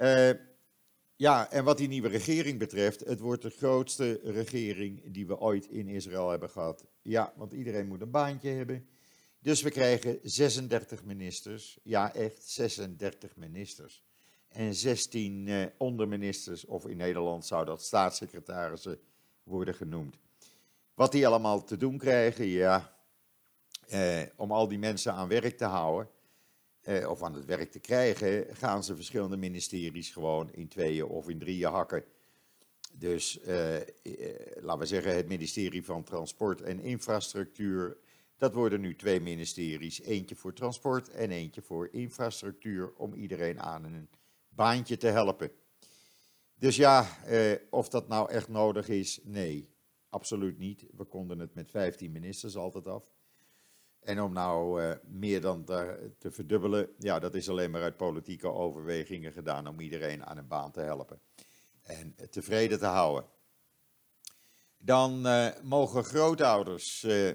Uh, 0.00 0.30
ja, 1.16 1.50
en 1.50 1.64
wat 1.64 1.78
die 1.78 1.88
nieuwe 1.88 2.08
regering 2.08 2.58
betreft, 2.58 3.00
het 3.00 3.20
wordt 3.20 3.42
de 3.42 3.50
grootste 3.50 4.20
regering 4.24 5.12
die 5.12 5.26
we 5.26 5.38
ooit 5.38 5.66
in 5.66 5.88
Israël 5.88 6.30
hebben 6.30 6.50
gehad. 6.50 6.84
Ja, 7.02 7.32
want 7.36 7.52
iedereen 7.52 7.86
moet 7.86 8.00
een 8.00 8.10
baantje 8.10 8.50
hebben. 8.50 8.88
Dus 9.38 9.62
we 9.62 9.70
krijgen 9.70 10.18
36 10.22 11.04
ministers. 11.04 11.78
Ja, 11.82 12.14
echt 12.14 12.42
36 12.44 13.36
ministers. 13.36 14.02
En 14.48 14.74
16 14.74 15.46
uh, 15.46 15.66
onderministers, 15.76 16.64
of 16.64 16.86
in 16.86 16.96
Nederland 16.96 17.46
zou 17.46 17.64
dat 17.64 17.82
staatssecretarissen 17.82 18.98
worden 19.42 19.74
genoemd. 19.74 20.18
Wat 20.94 21.12
die 21.12 21.26
allemaal 21.26 21.64
te 21.64 21.76
doen 21.76 21.98
krijgen, 21.98 22.46
ja, 22.46 22.96
eh, 23.86 24.22
om 24.36 24.52
al 24.52 24.68
die 24.68 24.78
mensen 24.78 25.12
aan 25.12 25.28
werk 25.28 25.56
te 25.56 25.64
houden, 25.64 26.10
eh, 26.80 27.10
of 27.10 27.22
aan 27.22 27.34
het 27.34 27.44
werk 27.44 27.70
te 27.70 27.80
krijgen, 27.80 28.56
gaan 28.56 28.84
ze 28.84 28.94
verschillende 28.94 29.36
ministeries 29.36 30.10
gewoon 30.10 30.52
in 30.52 30.68
tweeën 30.68 31.04
of 31.04 31.28
in 31.28 31.38
drieën 31.38 31.70
hakken. 31.70 32.04
Dus 32.92 33.38
uh, 33.46 33.76
laten 34.60 34.78
we 34.78 34.86
zeggen, 34.86 35.16
het 35.16 35.28
ministerie 35.28 35.84
van 35.84 36.04
Transport 36.04 36.60
en 36.60 36.80
Infrastructuur. 36.80 37.96
Dat 38.36 38.54
worden 38.54 38.80
nu 38.80 38.96
twee 38.96 39.20
ministeries. 39.20 40.00
Eentje 40.00 40.34
voor 40.34 40.52
transport 40.52 41.10
en 41.10 41.30
eentje 41.30 41.62
voor 41.62 41.88
infrastructuur. 41.92 42.92
Om 42.96 43.14
iedereen 43.14 43.60
aan 43.60 43.84
een 43.84 44.08
baantje 44.48 44.96
te 44.96 45.06
helpen. 45.06 45.50
Dus 46.54 46.76
ja, 46.76 47.18
uh, 47.28 47.52
of 47.70 47.88
dat 47.88 48.08
nou 48.08 48.30
echt 48.30 48.48
nodig 48.48 48.88
is, 48.88 49.20
nee, 49.22 49.69
absoluut 50.10 50.58
niet. 50.58 50.86
We 50.96 51.04
konden 51.04 51.38
het 51.38 51.54
met 51.54 51.70
15 51.70 52.12
ministers 52.12 52.56
altijd 52.56 52.86
af. 52.86 53.12
En 54.00 54.20
om 54.20 54.32
nou 54.32 54.82
uh, 54.82 54.92
meer 55.04 55.40
dan 55.40 55.64
te, 55.64 56.10
te 56.18 56.30
verdubbelen, 56.30 56.88
ja, 56.98 57.18
dat 57.18 57.34
is 57.34 57.48
alleen 57.48 57.70
maar 57.70 57.82
uit 57.82 57.96
politieke 57.96 58.48
overwegingen 58.48 59.32
gedaan 59.32 59.66
om 59.66 59.80
iedereen 59.80 60.24
aan 60.26 60.38
een 60.38 60.48
baan 60.48 60.72
te 60.72 60.80
helpen 60.80 61.20
en 61.82 62.14
tevreden 62.30 62.78
te 62.78 62.86
houden. 62.86 63.28
Dan 64.78 65.26
uh, 65.26 65.48
mogen 65.62 66.04
grootouders 66.04 67.02
uh, 67.02 67.30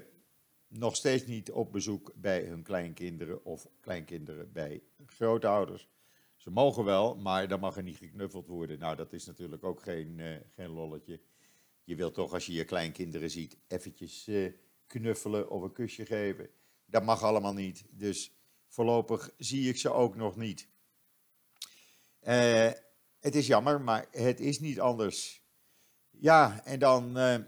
nog 0.68 0.96
steeds 0.96 1.26
niet 1.26 1.50
op 1.50 1.72
bezoek 1.72 2.12
bij 2.14 2.44
hun 2.44 2.62
kleinkinderen 2.62 3.44
of 3.44 3.68
kleinkinderen 3.80 4.52
bij 4.52 4.82
grootouders. 5.06 5.88
Ze 6.36 6.50
mogen 6.50 6.84
wel, 6.84 7.16
maar 7.16 7.48
dan 7.48 7.60
mag 7.60 7.76
er 7.76 7.82
niet 7.82 7.96
geknuffeld 7.96 8.46
worden. 8.46 8.78
Nou, 8.78 8.96
dat 8.96 9.12
is 9.12 9.26
natuurlijk 9.26 9.64
ook 9.64 9.82
geen, 9.82 10.20
geen 10.54 10.70
lolletje. 10.70 11.20
Je 11.86 11.94
wilt 11.94 12.14
toch, 12.14 12.32
als 12.32 12.46
je 12.46 12.52
je 12.52 12.64
kleinkinderen 12.64 13.30
ziet, 13.30 13.56
eventjes 13.66 14.30
knuffelen 14.86 15.50
of 15.50 15.62
een 15.62 15.72
kusje 15.72 16.06
geven. 16.06 16.50
Dat 16.86 17.04
mag 17.04 17.22
allemaal 17.22 17.52
niet. 17.52 17.84
Dus 17.90 18.32
voorlopig 18.68 19.30
zie 19.38 19.68
ik 19.68 19.76
ze 19.76 19.92
ook 19.92 20.16
nog 20.16 20.36
niet. 20.36 20.68
Het 23.20 23.34
is 23.34 23.46
jammer, 23.46 23.80
maar 23.80 24.06
het 24.10 24.40
is 24.40 24.60
niet 24.60 24.80
anders. 24.80 25.44
Ja, 26.10 26.64
en 26.64 26.78
dan 26.78 27.18
uh, 27.18 27.38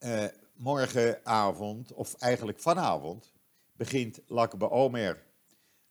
uh, 0.00 0.24
morgenavond, 0.52 1.92
of 1.92 2.14
eigenlijk 2.14 2.60
vanavond, 2.60 3.32
begint 3.72 4.20
Lakbe 4.26 4.70
Omer. 4.70 5.26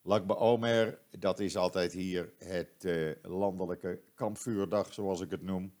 Lakbe 0.02 0.36
Omer, 0.36 0.98
dat 1.10 1.40
is 1.40 1.56
altijd 1.56 1.92
hier 1.92 2.32
het 2.38 2.86
landelijke 3.22 4.00
kampvuurdag, 4.14 4.92
zoals 4.92 5.20
ik 5.20 5.30
het 5.30 5.42
noem. 5.42 5.76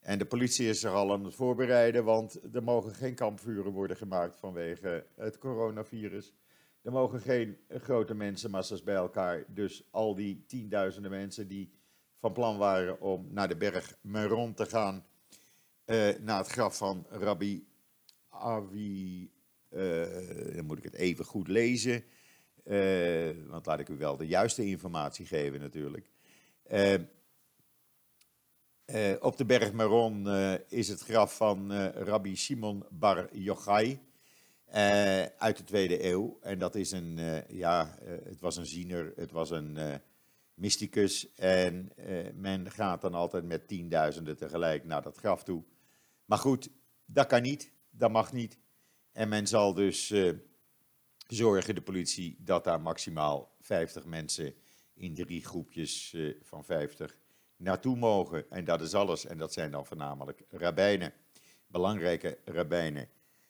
En 0.00 0.18
de 0.18 0.26
politie 0.26 0.68
is 0.68 0.84
er 0.84 0.90
al 0.90 1.12
aan 1.12 1.24
het 1.24 1.34
voorbereiden, 1.34 2.04
want 2.04 2.54
er 2.54 2.62
mogen 2.62 2.94
geen 2.94 3.14
kampvuren 3.14 3.72
worden 3.72 3.96
gemaakt 3.96 4.38
vanwege 4.38 5.06
het 5.16 5.38
coronavirus. 5.38 6.32
Er 6.82 6.92
mogen 6.92 7.20
geen 7.20 7.56
grote 7.68 8.14
mensenmassa's 8.14 8.82
bij 8.82 8.94
elkaar. 8.94 9.44
Dus 9.48 9.84
al 9.90 10.14
die 10.14 10.44
tienduizenden 10.46 11.10
mensen 11.10 11.48
die 11.48 11.70
van 12.18 12.32
plan 12.32 12.58
waren 12.58 13.00
om 13.00 13.26
naar 13.30 13.48
de 13.48 13.56
berg 13.56 13.96
Meron 14.00 14.54
te 14.54 14.66
gaan, 14.66 15.04
uh, 15.86 16.08
naar 16.20 16.38
het 16.38 16.48
graf 16.48 16.76
van 16.76 17.06
Rabbi 17.10 17.66
Avi, 18.28 19.30
uh, 19.70 20.54
dan 20.54 20.64
moet 20.64 20.78
ik 20.78 20.84
het 20.84 20.94
even 20.94 21.24
goed 21.24 21.48
lezen, 21.48 22.04
uh, 22.64 23.30
want 23.48 23.66
laat 23.66 23.80
ik 23.80 23.88
u 23.88 23.96
wel 23.96 24.16
de 24.16 24.26
juiste 24.26 24.66
informatie 24.66 25.26
geven 25.26 25.60
natuurlijk. 25.60 26.10
Op 29.20 29.36
de 29.36 29.44
berg 29.44 29.72
Meron 29.72 30.28
is 30.68 30.88
het 30.88 31.00
graf 31.00 31.36
van 31.36 31.72
Rabbi 31.82 32.36
Simon 32.36 32.84
Bar 32.90 33.36
Yochai. 33.36 34.00
Uit 35.38 35.56
de 35.56 35.64
tweede 35.64 36.04
eeuw. 36.04 36.38
En 36.40 36.58
dat 36.58 36.74
is 36.74 36.90
een, 36.90 37.18
ja, 37.48 37.96
het 38.04 38.40
was 38.40 38.56
een 38.56 38.66
ziener, 38.66 39.12
het 39.16 39.30
was 39.30 39.50
een 39.50 39.78
mysticus. 40.54 41.34
En 41.34 41.92
men 42.34 42.70
gaat 42.70 43.00
dan 43.00 43.14
altijd 43.14 43.44
met 43.44 43.68
tienduizenden 43.68 44.36
tegelijk 44.36 44.84
naar 44.84 45.02
dat 45.02 45.16
graf 45.16 45.42
toe. 45.42 45.64
Maar 46.24 46.38
goed, 46.38 46.68
dat 47.04 47.26
kan 47.26 47.42
niet, 47.42 47.72
dat 47.90 48.10
mag 48.10 48.32
niet. 48.32 48.58
En 49.12 49.28
men 49.28 49.46
zal 49.46 49.74
dus 49.74 50.14
zorgen, 51.26 51.74
de 51.74 51.82
politie, 51.82 52.36
dat 52.40 52.64
daar 52.64 52.80
maximaal 52.80 53.54
50 53.60 54.04
mensen 54.04 54.54
in 54.94 55.14
drie 55.14 55.44
groepjes 55.44 56.16
van 56.42 56.64
50 56.64 57.18
naartoe 57.60 57.96
mogen. 57.96 58.50
En 58.50 58.64
dat 58.64 58.80
is 58.80 58.94
alles. 58.94 59.26
En 59.26 59.38
dat 59.38 59.52
zijn 59.52 59.70
dan 59.70 59.86
voornamelijk 59.86 60.42
rabbijnen, 60.48 61.12
belangrijke 61.66 62.38
rabbijnen. 62.44 63.08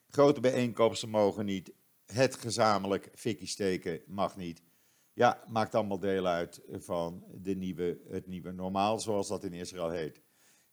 Grote 0.09 0.39
bijeenkomsten 0.39 1.09
mogen 1.09 1.45
niet. 1.45 1.71
Het 2.05 2.35
gezamenlijk 2.35 3.09
fikkie 3.13 3.47
steken 3.47 4.01
mag 4.07 4.37
niet. 4.37 4.63
Ja, 5.13 5.43
maakt 5.47 5.75
allemaal 5.75 5.99
deel 5.99 6.25
uit 6.25 6.61
van 6.69 7.23
de 7.33 7.55
nieuwe, 7.55 7.99
het 8.09 8.27
nieuwe 8.27 8.51
normaal, 8.51 8.99
zoals 8.99 9.27
dat 9.27 9.43
in 9.43 9.53
Israël 9.53 9.89
heet. 9.89 10.21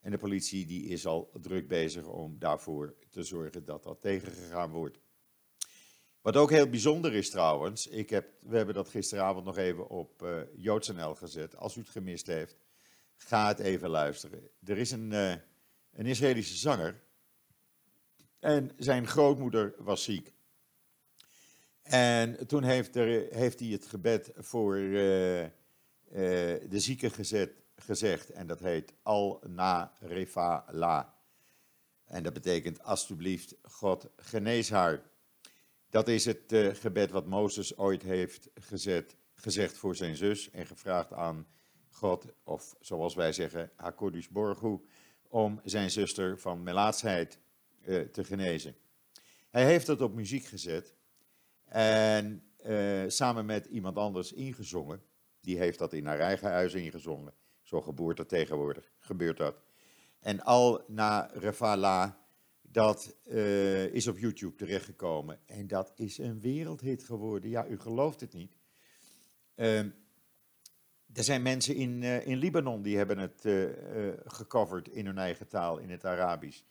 En 0.00 0.10
de 0.10 0.18
politie 0.18 0.66
die 0.66 0.84
is 0.88 1.06
al 1.06 1.30
druk 1.40 1.68
bezig 1.68 2.06
om 2.06 2.38
daarvoor 2.38 2.94
te 3.10 3.22
zorgen 3.22 3.64
dat 3.64 3.82
dat 3.82 4.00
tegengegaan 4.00 4.70
wordt. 4.70 4.98
Wat 6.20 6.36
ook 6.36 6.50
heel 6.50 6.68
bijzonder 6.68 7.14
is 7.14 7.30
trouwens, 7.30 7.86
ik 7.86 8.10
heb, 8.10 8.28
we 8.40 8.56
hebben 8.56 8.74
dat 8.74 8.88
gisteravond 8.88 9.44
nog 9.44 9.56
even 9.56 9.88
op 9.88 10.22
uh, 10.22 10.40
JoodsNL 10.56 11.14
gezet. 11.14 11.56
Als 11.56 11.76
u 11.76 11.80
het 11.80 11.90
gemist 11.90 12.26
heeft, 12.26 12.56
ga 13.18 13.48
het 13.48 13.58
even 13.58 13.88
luisteren. 13.88 14.50
Er 14.64 14.78
is 14.78 14.90
een, 14.90 15.12
uh, 15.12 15.34
een 15.92 16.06
Israëlische 16.06 16.56
zanger, 16.56 17.02
en 18.38 18.70
zijn 18.76 19.06
grootmoeder 19.06 19.74
was 19.78 20.04
ziek. 20.04 20.32
En 21.82 22.46
toen 22.46 22.62
heeft, 22.62 22.96
er, 22.96 23.34
heeft 23.34 23.60
hij 23.60 23.68
het 23.68 23.86
gebed 23.86 24.30
voor 24.36 24.76
uh, 24.76 25.42
uh, 25.42 25.48
de 26.10 26.78
zieke 26.78 27.10
gezet, 27.10 27.52
gezegd. 27.76 28.30
En 28.30 28.46
dat 28.46 28.60
heet 28.60 28.92
Al 29.02 29.42
Na 29.46 29.96
Refa 30.00 30.64
La. 30.70 31.14
En 32.04 32.22
dat 32.22 32.32
betekent 32.32 32.82
alsjeblieft 32.82 33.54
God 33.62 34.08
genees 34.16 34.70
haar. 34.70 35.02
Dat 35.90 36.08
is 36.08 36.24
het 36.24 36.54
gebed 36.72 37.10
wat 37.10 37.26
Mozes 37.26 37.76
ooit 37.76 38.02
heeft 38.02 38.48
gezet, 38.54 39.16
gezegd 39.34 39.76
voor 39.76 39.96
zijn 39.96 40.16
zus. 40.16 40.50
En 40.50 40.66
gevraagd 40.66 41.12
aan 41.12 41.46
God, 41.98 42.26
of 42.44 42.76
zoals 42.80 43.14
wij 43.14 43.32
zeggen, 43.32 43.70
Hakodesh 43.76 44.28
Borgu, 44.28 44.80
om 45.28 45.60
zijn 45.64 45.90
zuster 45.90 46.38
van 46.38 46.62
melaatsheid 46.62 47.38
uh, 47.86 48.00
te 48.00 48.24
genezen. 48.24 48.74
Hij 49.50 49.64
heeft 49.64 49.86
het 49.86 50.00
op 50.00 50.14
muziek 50.14 50.44
gezet 50.44 50.94
en 51.64 52.42
uh, 52.66 53.04
samen 53.06 53.46
met 53.46 53.66
iemand 53.66 53.96
anders 53.96 54.32
ingezongen. 54.32 55.02
Die 55.40 55.58
heeft 55.58 55.78
dat 55.78 55.92
in 55.92 56.06
haar 56.06 56.18
eigen 56.18 56.50
huis 56.50 56.74
ingezongen. 56.74 57.34
Zo 57.62 57.80
gebeurt 57.80 58.16
dat 58.16 58.28
tegenwoordig. 58.28 58.92
Gebeurt 58.98 59.36
dat. 59.36 59.62
En 60.20 60.40
al 60.40 60.84
na 60.86 61.30
Refala, 61.32 62.26
dat 62.62 63.16
uh, 63.26 63.84
is 63.84 64.06
op 64.06 64.18
YouTube 64.18 64.54
terechtgekomen. 64.54 65.40
En 65.46 65.66
dat 65.66 65.92
is 65.96 66.18
een 66.18 66.40
wereldhit 66.40 67.04
geworden. 67.04 67.50
Ja, 67.50 67.66
u 67.66 67.78
gelooft 67.78 68.20
het 68.20 68.32
niet. 68.32 68.56
Uh, 69.56 69.80
er 71.12 71.24
zijn 71.24 71.42
mensen 71.42 71.74
in, 71.74 72.02
uh, 72.02 72.26
in 72.26 72.36
Libanon 72.36 72.82
die 72.82 72.96
hebben 72.96 73.18
het 73.18 73.48
gecoverd 74.24 74.88
in 74.88 75.06
hun 75.06 75.18
eigen 75.18 75.48
taal, 75.48 75.78
in 75.78 75.90
het 75.90 76.04
Arabisch. 76.04 76.62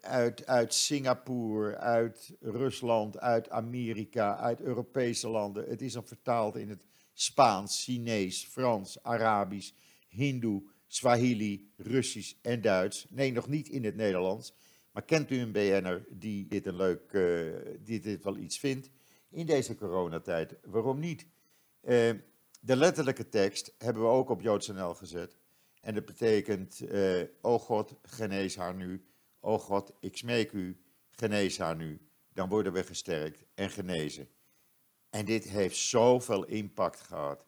Uit, 0.00 0.46
uit 0.46 0.74
Singapore, 0.74 1.76
uit 1.76 2.36
Rusland, 2.40 3.18
uit 3.18 3.50
Amerika, 3.50 4.36
uit 4.36 4.60
Europese 4.60 5.28
landen. 5.28 5.68
Het 5.68 5.82
is 5.82 5.96
al 5.96 6.02
vertaald 6.02 6.56
in 6.56 6.68
het 6.68 6.84
Spaans, 7.12 7.84
Chinees, 7.84 8.44
Frans, 8.44 9.02
Arabisch, 9.02 9.72
Hindoe, 10.08 10.62
Swahili, 10.86 11.70
Russisch 11.76 12.34
en 12.42 12.60
Duits. 12.60 13.06
Nee, 13.10 13.32
nog 13.32 13.48
niet 13.48 13.68
in 13.68 13.84
het 13.84 13.96
Nederlands. 13.96 14.54
Maar 14.92 15.04
kent 15.04 15.30
u 15.30 15.38
een 15.38 15.52
BN'er 15.52 16.06
die 16.10 16.46
dit, 16.46 16.66
een 16.66 16.76
leuk, 16.76 17.18
die 17.84 18.00
dit 18.00 18.24
wel 18.24 18.36
iets 18.36 18.58
vindt 18.58 18.90
in 19.30 19.46
deze 19.46 19.74
coronatijd? 19.74 20.56
Waarom 20.64 20.98
niet? 20.98 21.26
Uh, 21.82 22.10
de 22.64 22.76
letterlijke 22.76 23.28
tekst 23.28 23.74
hebben 23.78 24.02
we 24.02 24.08
ook 24.08 24.30
op 24.30 24.40
JoodsNL 24.40 24.94
gezet. 24.94 25.36
En 25.80 25.94
dat 25.94 26.04
betekent, 26.04 26.80
uh, 26.80 27.22
oh 27.40 27.60
God, 27.60 27.94
genees 28.02 28.56
haar 28.56 28.74
nu. 28.74 29.04
Oh 29.40 29.58
God, 29.58 29.92
ik 30.00 30.16
smeek 30.16 30.52
u, 30.52 30.80
genees 31.10 31.58
haar 31.58 31.76
nu. 31.76 32.00
Dan 32.32 32.48
worden 32.48 32.72
we 32.72 32.84
gesterkt 32.84 33.44
en 33.54 33.70
genezen. 33.70 34.28
En 35.10 35.24
dit 35.24 35.44
heeft 35.44 35.76
zoveel 35.76 36.44
impact 36.44 37.00
gehad. 37.00 37.46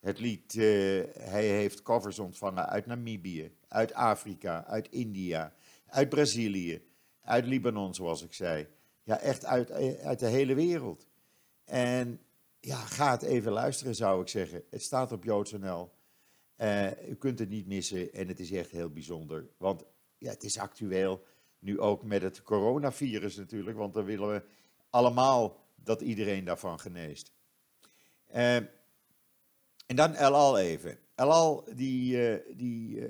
Het 0.00 0.18
lied, 0.18 0.54
uh, 0.54 0.62
hij 1.12 1.46
heeft 1.46 1.82
covers 1.82 2.18
ontvangen 2.18 2.68
uit 2.68 2.86
Namibië, 2.86 3.56
uit 3.68 3.92
Afrika, 3.92 4.64
uit 4.64 4.88
India, 4.90 5.54
uit 5.86 6.08
Brazilië, 6.08 6.86
uit 7.20 7.46
Libanon, 7.46 7.94
zoals 7.94 8.22
ik 8.22 8.32
zei. 8.32 8.66
Ja, 9.02 9.18
echt 9.18 9.44
uit, 9.44 9.70
uit 10.00 10.18
de 10.18 10.26
hele 10.26 10.54
wereld. 10.54 11.06
En 11.64 12.20
ja, 12.64 12.76
ga 12.76 13.10
het 13.10 13.22
even 13.22 13.52
luisteren, 13.52 13.94
zou 13.94 14.22
ik 14.22 14.28
zeggen. 14.28 14.62
Het 14.70 14.82
staat 14.82 15.12
op 15.12 15.24
JoodsNL. 15.24 15.92
Uh, 16.56 17.08
u 17.08 17.14
kunt 17.14 17.38
het 17.38 17.48
niet 17.48 17.66
missen 17.66 18.12
en 18.12 18.28
het 18.28 18.40
is 18.40 18.52
echt 18.52 18.70
heel 18.70 18.90
bijzonder. 18.90 19.46
Want 19.56 19.84
ja, 20.18 20.30
het 20.30 20.42
is 20.42 20.58
actueel. 20.58 21.24
Nu 21.58 21.80
ook 21.80 22.02
met 22.02 22.22
het 22.22 22.42
coronavirus 22.42 23.36
natuurlijk, 23.36 23.76
want 23.76 23.94
dan 23.94 24.04
willen 24.04 24.32
we 24.32 24.42
allemaal 24.90 25.56
dat 25.74 26.00
iedereen 26.00 26.44
daarvan 26.44 26.80
geneest. 26.80 27.32
Uh, 28.34 28.56
en 29.86 29.96
dan 29.96 30.14
El 30.14 30.34
Al 30.34 30.58
even. 30.58 30.98
El 31.14 31.32
Al, 31.32 31.64
die, 31.74 32.16
uh, 32.16 32.56
die 32.56 33.06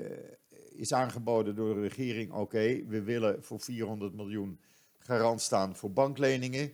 is 0.70 0.92
aangeboden 0.92 1.54
door 1.54 1.75
de 1.75 1.80
regering: 1.80 2.32
oké, 2.32 2.84
we 2.87 3.02
willen 3.02 3.44
voor 3.44 3.61
400 3.61 4.14
miljoen 4.14 4.61
garant 4.99 5.40
staan 5.40 5.76
voor 5.76 5.92
bankleningen. 5.92 6.73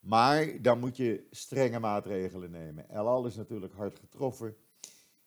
Maar 0.00 0.62
dan 0.62 0.78
moet 0.78 0.96
je 0.96 1.26
strenge 1.30 1.78
maatregelen 1.78 2.50
nemen. 2.50 2.88
El 2.88 3.26
is 3.26 3.36
natuurlijk 3.36 3.74
hard 3.74 3.98
getroffen. 3.98 4.56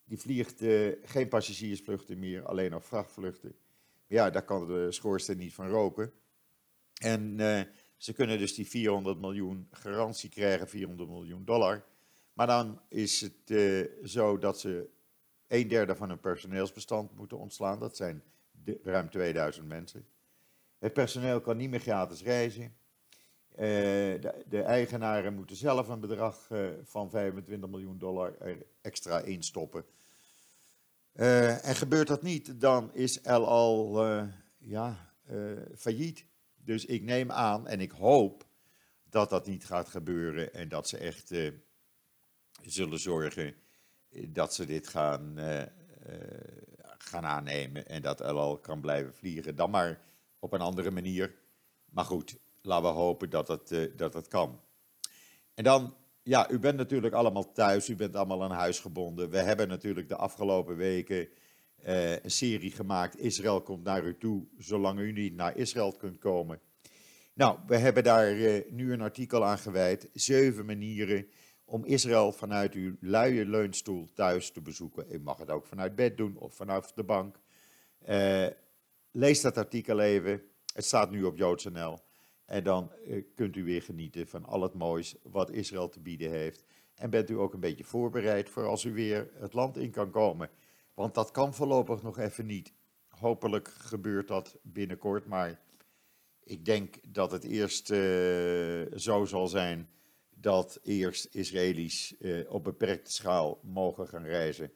Die 0.05 0.19
vliegt 0.19 0.61
uh, 0.61 0.95
geen 1.03 1.27
passagiersvluchten 1.27 2.19
meer, 2.19 2.45
alleen 2.45 2.71
nog 2.71 2.85
vrachtvluchten. 2.85 3.55
Ja, 4.07 4.29
daar 4.29 4.45
kan 4.45 4.67
de 4.67 4.91
schoorsteen 4.91 5.37
niet 5.37 5.53
van 5.53 5.67
roken. 5.67 6.13
En 6.93 7.39
uh, 7.39 7.61
ze 7.97 8.13
kunnen 8.13 8.39
dus 8.39 8.55
die 8.55 8.67
400 8.67 9.19
miljoen 9.19 9.67
garantie 9.71 10.29
krijgen, 10.29 10.67
400 10.69 11.09
miljoen 11.09 11.45
dollar. 11.45 11.85
Maar 12.33 12.47
dan 12.47 12.81
is 12.89 13.21
het 13.21 13.49
uh, 13.49 13.87
zo 14.03 14.37
dat 14.37 14.59
ze 14.59 14.89
een 15.47 15.67
derde 15.67 15.95
van 15.95 16.09
hun 16.09 16.19
personeelsbestand 16.19 17.15
moeten 17.15 17.37
ontslaan. 17.37 17.79
Dat 17.79 17.95
zijn 17.95 18.23
ruim 18.83 19.09
2000 19.09 19.67
mensen. 19.67 20.05
Het 20.79 20.93
personeel 20.93 21.41
kan 21.41 21.57
niet 21.57 21.69
meer 21.69 21.79
gratis 21.79 22.23
reizen. 22.23 22.75
Uh, 23.51 23.59
de, 23.59 24.43
de, 24.49 24.61
eigenaren 24.61 25.35
moeten 25.35 25.55
zelf 25.55 25.87
een 25.87 25.99
bedrag 25.99 26.49
uh, 26.51 26.69
van 26.83 27.09
25 27.09 27.69
miljoen 27.69 27.97
dollar 27.97 28.33
extra 28.81 29.19
instoppen. 29.19 29.85
Uh, 31.13 31.67
en 31.67 31.75
gebeurt 31.75 32.07
dat 32.07 32.21
niet, 32.21 32.61
dan 32.61 32.93
is 32.93 33.21
El 33.21 33.47
Al 33.47 34.05
ja, 34.57 35.13
failliet. 35.75 36.25
Dus 36.55 36.85
ik 36.85 37.03
neem 37.03 37.31
aan 37.31 37.67
en 37.67 37.79
ik 37.81 37.91
hoop 37.91 38.45
dat 39.09 39.29
dat 39.29 39.47
niet 39.47 39.65
gaat 39.65 39.89
gebeuren 39.89 40.53
en 40.53 40.69
dat 40.69 40.87
ze 40.87 40.97
echt 40.97 41.33
zullen 42.61 42.99
zorgen 42.99 43.55
dat 44.27 44.53
ze 44.53 44.65
dit 44.65 44.87
gaan, 44.87 45.37
gaan 46.97 47.25
aannemen 47.25 47.87
en 47.87 48.01
dat 48.01 48.21
El 48.21 48.57
kan 48.57 48.81
blijven 48.81 49.13
vliegen. 49.13 49.55
Dan 49.55 49.69
maar 49.69 50.01
op 50.39 50.53
een 50.53 50.61
andere 50.61 50.91
manier. 50.91 51.35
Maar 51.85 52.05
goed, 52.05 52.37
laten 52.61 52.89
we 52.89 52.95
hopen 52.95 53.29
dat 53.29 53.47
het, 53.47 53.71
uh, 53.71 53.91
dat 53.95 54.27
kan. 54.27 54.59
En 55.53 55.63
dan, 55.63 55.95
ja, 56.23 56.49
u 56.49 56.59
bent 56.59 56.77
natuurlijk 56.77 57.13
allemaal 57.13 57.51
thuis, 57.51 57.89
u 57.89 57.95
bent 57.95 58.15
allemaal 58.15 58.43
aan 58.43 58.51
huis 58.51 58.79
gebonden. 58.79 59.29
We 59.29 59.37
hebben 59.37 59.67
natuurlijk 59.67 60.07
de 60.07 60.15
afgelopen 60.15 60.75
weken 60.75 61.27
uh, 61.85 62.11
een 62.11 62.31
serie 62.31 62.71
gemaakt, 62.71 63.19
Israël 63.19 63.61
komt 63.61 63.83
naar 63.83 64.03
u 64.03 64.17
toe, 64.17 64.47
zolang 64.57 64.99
u 64.99 65.11
niet 65.11 65.35
naar 65.35 65.57
Israël 65.57 65.91
kunt 65.91 66.17
komen. 66.17 66.59
Nou, 67.33 67.59
we 67.67 67.77
hebben 67.77 68.03
daar 68.03 68.33
uh, 68.33 68.71
nu 68.71 68.93
een 68.93 69.01
artikel 69.01 69.45
aan 69.45 69.57
gewijd, 69.57 70.09
zeven 70.13 70.65
manieren 70.65 71.27
om 71.65 71.85
Israël 71.85 72.31
vanuit 72.31 72.73
uw 72.73 72.95
luie 72.99 73.45
leunstoel 73.45 74.09
thuis 74.13 74.51
te 74.51 74.61
bezoeken. 74.61 75.05
U 75.09 75.19
mag 75.19 75.37
het 75.37 75.49
ook 75.49 75.65
vanuit 75.65 75.95
bed 75.95 76.17
doen 76.17 76.37
of 76.37 76.55
vanaf 76.55 76.91
de 76.91 77.03
bank. 77.03 77.39
lees 79.11 79.41
dat 79.41 79.57
artikel 79.57 79.99
even, 79.99 80.43
het 80.73 80.85
staat 80.85 81.11
nu 81.11 81.23
op 81.23 81.37
joods.nl. 81.37 81.97
En 82.51 82.63
dan 82.63 82.91
uh, 83.07 83.23
kunt 83.35 83.55
u 83.55 83.63
weer 83.63 83.81
genieten 83.81 84.27
van 84.27 84.45
al 84.45 84.61
het 84.61 84.73
moois 84.73 85.15
wat 85.23 85.51
Israël 85.51 85.89
te 85.89 85.99
bieden 85.99 86.29
heeft. 86.29 86.65
En 86.95 87.09
bent 87.09 87.29
u 87.29 87.37
ook 87.37 87.53
een 87.53 87.59
beetje 87.59 87.83
voorbereid 87.83 88.49
voor 88.49 88.65
als 88.65 88.83
u 88.83 88.93
weer 88.93 89.29
het 89.33 89.53
land 89.53 89.77
in 89.77 89.91
kan 89.91 90.09
komen. 90.09 90.49
Want 90.93 91.13
dat 91.13 91.31
kan 91.31 91.53
voorlopig 91.53 92.01
nog 92.01 92.17
even 92.17 92.45
niet. 92.45 92.73
Hopelijk 93.07 93.67
gebeurt 93.67 94.27
dat 94.27 94.57
binnenkort, 94.61 95.25
maar 95.25 95.59
ik 96.43 96.65
denk 96.65 96.95
dat 97.07 97.31
het 97.31 97.43
eerst 97.43 97.91
uh, 97.91 97.97
zo 98.95 99.25
zal 99.25 99.47
zijn 99.47 99.89
dat 100.29 100.79
eerst 100.83 101.35
Israëli's 101.35 102.15
uh, 102.19 102.53
op 102.53 102.63
beperkte 102.63 103.11
schaal 103.11 103.59
mogen 103.63 104.07
gaan 104.07 104.25
reizen. 104.25 104.71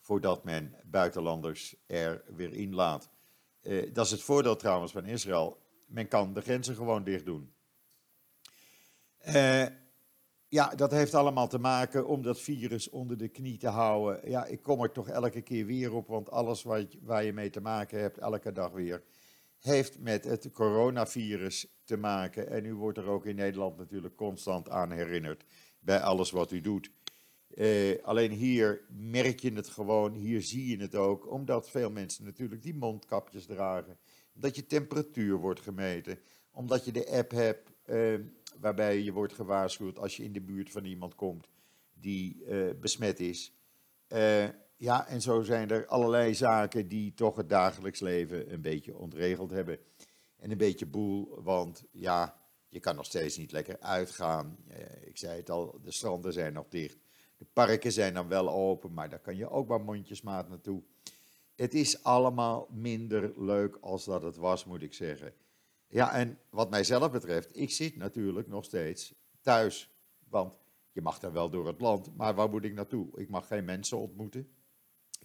Voordat 0.00 0.44
men 0.44 0.74
buitenlanders 0.84 1.76
er 1.86 2.24
weer 2.36 2.52
inlaat. 2.52 3.10
dat 3.92 4.04
is 4.04 4.10
het 4.10 4.22
voordeel 4.22 4.56
trouwens 4.56 4.92
van 4.92 5.04
Israël 5.04 5.66
men 5.88 6.08
kan 6.08 6.34
de 6.34 6.40
grenzen 6.40 6.74
gewoon 6.74 7.04
dicht 7.04 7.24
doen. 7.24 7.52
Uh, 9.26 9.66
ja, 10.48 10.74
dat 10.74 10.90
heeft 10.90 11.14
allemaal 11.14 11.48
te 11.48 11.58
maken 11.58 12.06
om 12.06 12.22
dat 12.22 12.40
virus 12.40 12.90
onder 12.90 13.18
de 13.18 13.28
knie 13.28 13.58
te 13.58 13.68
houden. 13.68 14.30
Ja, 14.30 14.44
ik 14.44 14.62
kom 14.62 14.82
er 14.82 14.92
toch 14.92 15.08
elke 15.08 15.40
keer 15.40 15.66
weer 15.66 15.92
op, 15.92 16.08
want 16.08 16.30
alles 16.30 16.62
wat, 16.62 16.96
waar 17.02 17.24
je 17.24 17.32
mee 17.32 17.50
te 17.50 17.60
maken 17.60 18.00
hebt, 18.00 18.18
elke 18.18 18.52
dag 18.52 18.72
weer, 18.72 19.02
heeft 19.58 19.98
met 19.98 20.24
het 20.24 20.50
coronavirus 20.52 21.66
te 21.84 21.96
maken. 21.96 22.50
En 22.50 22.64
u 22.64 22.74
wordt 22.74 22.98
er 22.98 23.06
ook 23.06 23.26
in 23.26 23.36
Nederland 23.36 23.76
natuurlijk 23.76 24.16
constant 24.16 24.68
aan 24.68 24.90
herinnerd 24.90 25.44
bij 25.80 26.00
alles 26.00 26.30
wat 26.30 26.50
u 26.52 26.60
doet. 26.60 26.90
Uh, 27.54 28.02
alleen 28.02 28.30
hier 28.30 28.84
merk 28.88 29.40
je 29.40 29.52
het 29.52 29.68
gewoon, 29.68 30.12
hier 30.12 30.42
zie 30.42 30.68
je 30.68 30.82
het 30.82 30.94
ook, 30.94 31.30
omdat 31.30 31.70
veel 31.70 31.90
mensen 31.90 32.24
natuurlijk 32.24 32.62
die 32.62 32.74
mondkapjes 32.74 33.46
dragen 33.46 33.98
dat 34.40 34.56
je 34.56 34.66
temperatuur 34.66 35.36
wordt 35.36 35.60
gemeten, 35.60 36.18
omdat 36.50 36.84
je 36.84 36.92
de 36.92 37.10
app 37.10 37.30
hebt 37.30 37.70
uh, 37.86 38.18
waarbij 38.60 39.02
je 39.02 39.12
wordt 39.12 39.32
gewaarschuwd 39.32 39.98
als 39.98 40.16
je 40.16 40.24
in 40.24 40.32
de 40.32 40.40
buurt 40.40 40.70
van 40.70 40.84
iemand 40.84 41.14
komt 41.14 41.48
die 41.94 42.44
uh, 42.46 42.70
besmet 42.80 43.20
is. 43.20 43.52
Uh, 44.08 44.44
ja, 44.76 45.08
en 45.08 45.22
zo 45.22 45.42
zijn 45.42 45.70
er 45.70 45.86
allerlei 45.86 46.34
zaken 46.34 46.88
die 46.88 47.14
toch 47.14 47.36
het 47.36 47.48
dagelijks 47.48 48.00
leven 48.00 48.52
een 48.52 48.60
beetje 48.60 48.96
ontregeld 48.96 49.50
hebben. 49.50 49.78
En 50.36 50.50
een 50.50 50.58
beetje 50.58 50.86
boel, 50.86 51.42
want 51.42 51.84
ja, 51.90 52.36
je 52.68 52.80
kan 52.80 52.96
nog 52.96 53.04
steeds 53.04 53.36
niet 53.36 53.52
lekker 53.52 53.80
uitgaan. 53.80 54.56
ik 55.04 55.18
zei 55.18 55.36
het 55.36 55.50
al, 55.50 55.80
de 55.82 55.92
stranden 55.92 56.32
zijn 56.32 56.52
nog 56.52 56.68
dicht. 56.68 56.98
De 57.36 57.46
parken 57.52 57.92
zijn 57.92 58.14
dan 58.14 58.28
wel 58.28 58.50
open, 58.50 58.92
maar 58.92 59.08
daar 59.08 59.18
kan 59.18 59.36
je 59.36 59.50
ook 59.50 59.68
maar 59.68 59.80
mondjesmaat 59.80 60.48
naartoe 60.48 60.82
het 61.58 61.74
is 61.74 62.02
allemaal 62.02 62.68
minder 62.70 63.32
leuk 63.36 63.78
als 63.80 64.04
dat 64.04 64.22
het 64.22 64.36
was, 64.36 64.64
moet 64.64 64.82
ik 64.82 64.94
zeggen. 64.94 65.32
Ja, 65.88 66.12
en 66.12 66.38
wat 66.50 66.70
mijzelf 66.70 67.10
betreft, 67.10 67.56
ik 67.56 67.70
zit 67.70 67.96
natuurlijk 67.96 68.48
nog 68.48 68.64
steeds 68.64 69.14
thuis. 69.40 69.90
Want 70.28 70.52
je 70.92 71.02
mag 71.02 71.18
dan 71.18 71.32
wel 71.32 71.50
door 71.50 71.66
het 71.66 71.80
land, 71.80 72.16
maar 72.16 72.34
waar 72.34 72.48
moet 72.48 72.64
ik 72.64 72.74
naartoe? 72.74 73.20
Ik 73.20 73.28
mag 73.28 73.46
geen 73.46 73.64
mensen 73.64 73.98
ontmoeten 73.98 74.48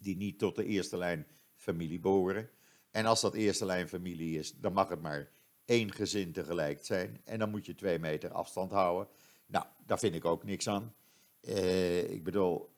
die 0.00 0.16
niet 0.16 0.38
tot 0.38 0.56
de 0.56 0.64
eerste 0.64 0.96
lijn 0.96 1.26
familie 1.54 2.00
behoren. 2.00 2.50
En 2.90 3.06
als 3.06 3.20
dat 3.20 3.34
eerste 3.34 3.64
lijn 3.64 3.88
familie 3.88 4.38
is, 4.38 4.52
dan 4.52 4.72
mag 4.72 4.88
het 4.88 5.00
maar 5.00 5.30
één 5.64 5.92
gezin 5.92 6.32
tegelijk 6.32 6.84
zijn. 6.84 7.20
En 7.24 7.38
dan 7.38 7.50
moet 7.50 7.66
je 7.66 7.74
twee 7.74 7.98
meter 7.98 8.32
afstand 8.32 8.70
houden. 8.70 9.08
Nou, 9.46 9.64
daar 9.86 9.98
vind 9.98 10.14
ik 10.14 10.24
ook 10.24 10.44
niks 10.44 10.68
aan. 10.68 10.94
Uh, 11.40 12.10
ik 12.10 12.24
bedoel, 12.24 12.60
eh, 12.60 12.73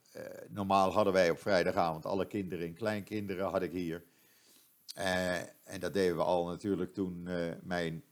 normaal 0.48 0.92
hadden 0.92 1.12
wij 1.12 1.31
op 1.31 1.38
vrijdagavond 1.38 2.07
alle 2.07 2.26
kinderen 2.26 2.66
en 2.66 2.74
kleinkinderen 2.74 3.46
had 3.46 3.62
ik 3.62 3.72
hier. 3.72 4.05
Uh, 4.98 5.40
en 5.64 5.81
dat 5.81 5.92
deden 5.92 6.16
we 6.16 6.22
al 6.22 6.46
natuurlijk 6.46 6.94
toen 6.94 7.24
uh, 7.29 7.52
mijn 7.62 8.05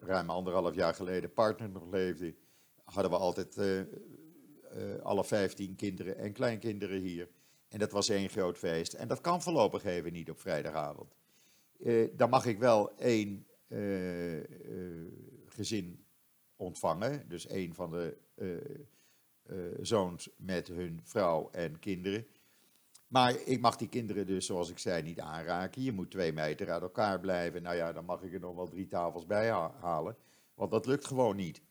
ruim 0.00 0.30
anderhalf 0.30 0.74
jaar 0.74 0.94
geleden 0.94 1.32
partner 1.32 1.70
nog 1.70 1.90
leefde. 1.90 2.34
Hadden 2.84 3.12
we 3.12 3.18
altijd 3.18 3.58
alle 5.02 5.24
vijftien 5.24 5.76
kinderen 5.76 6.18
en 6.18 6.32
kleinkinderen 6.32 7.00
hier. 7.00 7.28
En 7.68 7.78
dat 7.78 7.92
was 7.92 8.08
één 8.08 8.28
groot 8.28 8.58
feest. 8.58 8.92
En 8.92 9.08
dat 9.08 9.20
kan 9.20 9.42
voorlopig 9.42 9.84
even 9.84 10.12
niet 10.12 10.30
op 10.30 10.40
vrijdagavond. 10.40 11.14
dan 12.12 12.30
mag 12.30 12.46
ik 12.46 12.58
wel 12.58 12.98
één 12.98 13.46
gezin 15.46 16.04
ontvangen. 16.56 17.28
Dus 17.28 17.46
één 17.46 17.74
van 17.74 17.90
de 17.90 18.16
zoons 19.80 20.30
met 20.36 20.68
hun 20.68 21.00
vrouw 21.02 21.50
en 21.50 21.78
kinderen. 21.78 22.26
Maar 23.14 23.40
ik 23.44 23.60
mag 23.60 23.76
die 23.76 23.88
kinderen 23.88 24.26
dus, 24.26 24.46
zoals 24.46 24.70
ik 24.70 24.78
zei, 24.78 25.02
niet 25.02 25.20
aanraken. 25.20 25.82
Je 25.82 25.92
moet 25.92 26.10
twee 26.10 26.32
meter 26.32 26.70
uit 26.70 26.82
elkaar 26.82 27.20
blijven. 27.20 27.62
Nou 27.62 27.76
ja, 27.76 27.92
dan 27.92 28.04
mag 28.04 28.22
ik 28.22 28.32
er 28.32 28.40
nog 28.40 28.54
wel 28.54 28.68
drie 28.68 28.86
tafels 28.86 29.26
bij 29.26 29.50
halen. 29.80 30.16
Want 30.54 30.70
dat 30.70 30.86
lukt 30.86 31.06
gewoon 31.06 31.36
niet. 31.36 31.62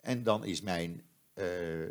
En 0.00 0.22
dan 0.22 0.44
is 0.44 0.60
mijn 0.60 1.02
uh, 1.34 1.82
uh, 1.82 1.88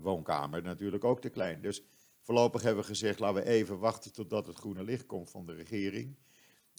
woonkamer 0.00 0.62
natuurlijk 0.62 1.04
ook 1.04 1.20
te 1.20 1.28
klein. 1.28 1.62
Dus 1.62 1.82
voorlopig 2.20 2.62
hebben 2.62 2.82
we 2.82 2.88
gezegd, 2.88 3.18
laten 3.18 3.42
we 3.42 3.48
even 3.48 3.78
wachten 3.78 4.12
totdat 4.12 4.46
het 4.46 4.56
groene 4.56 4.82
licht 4.82 5.06
komt 5.06 5.30
van 5.30 5.46
de 5.46 5.54
regering. 5.54 6.16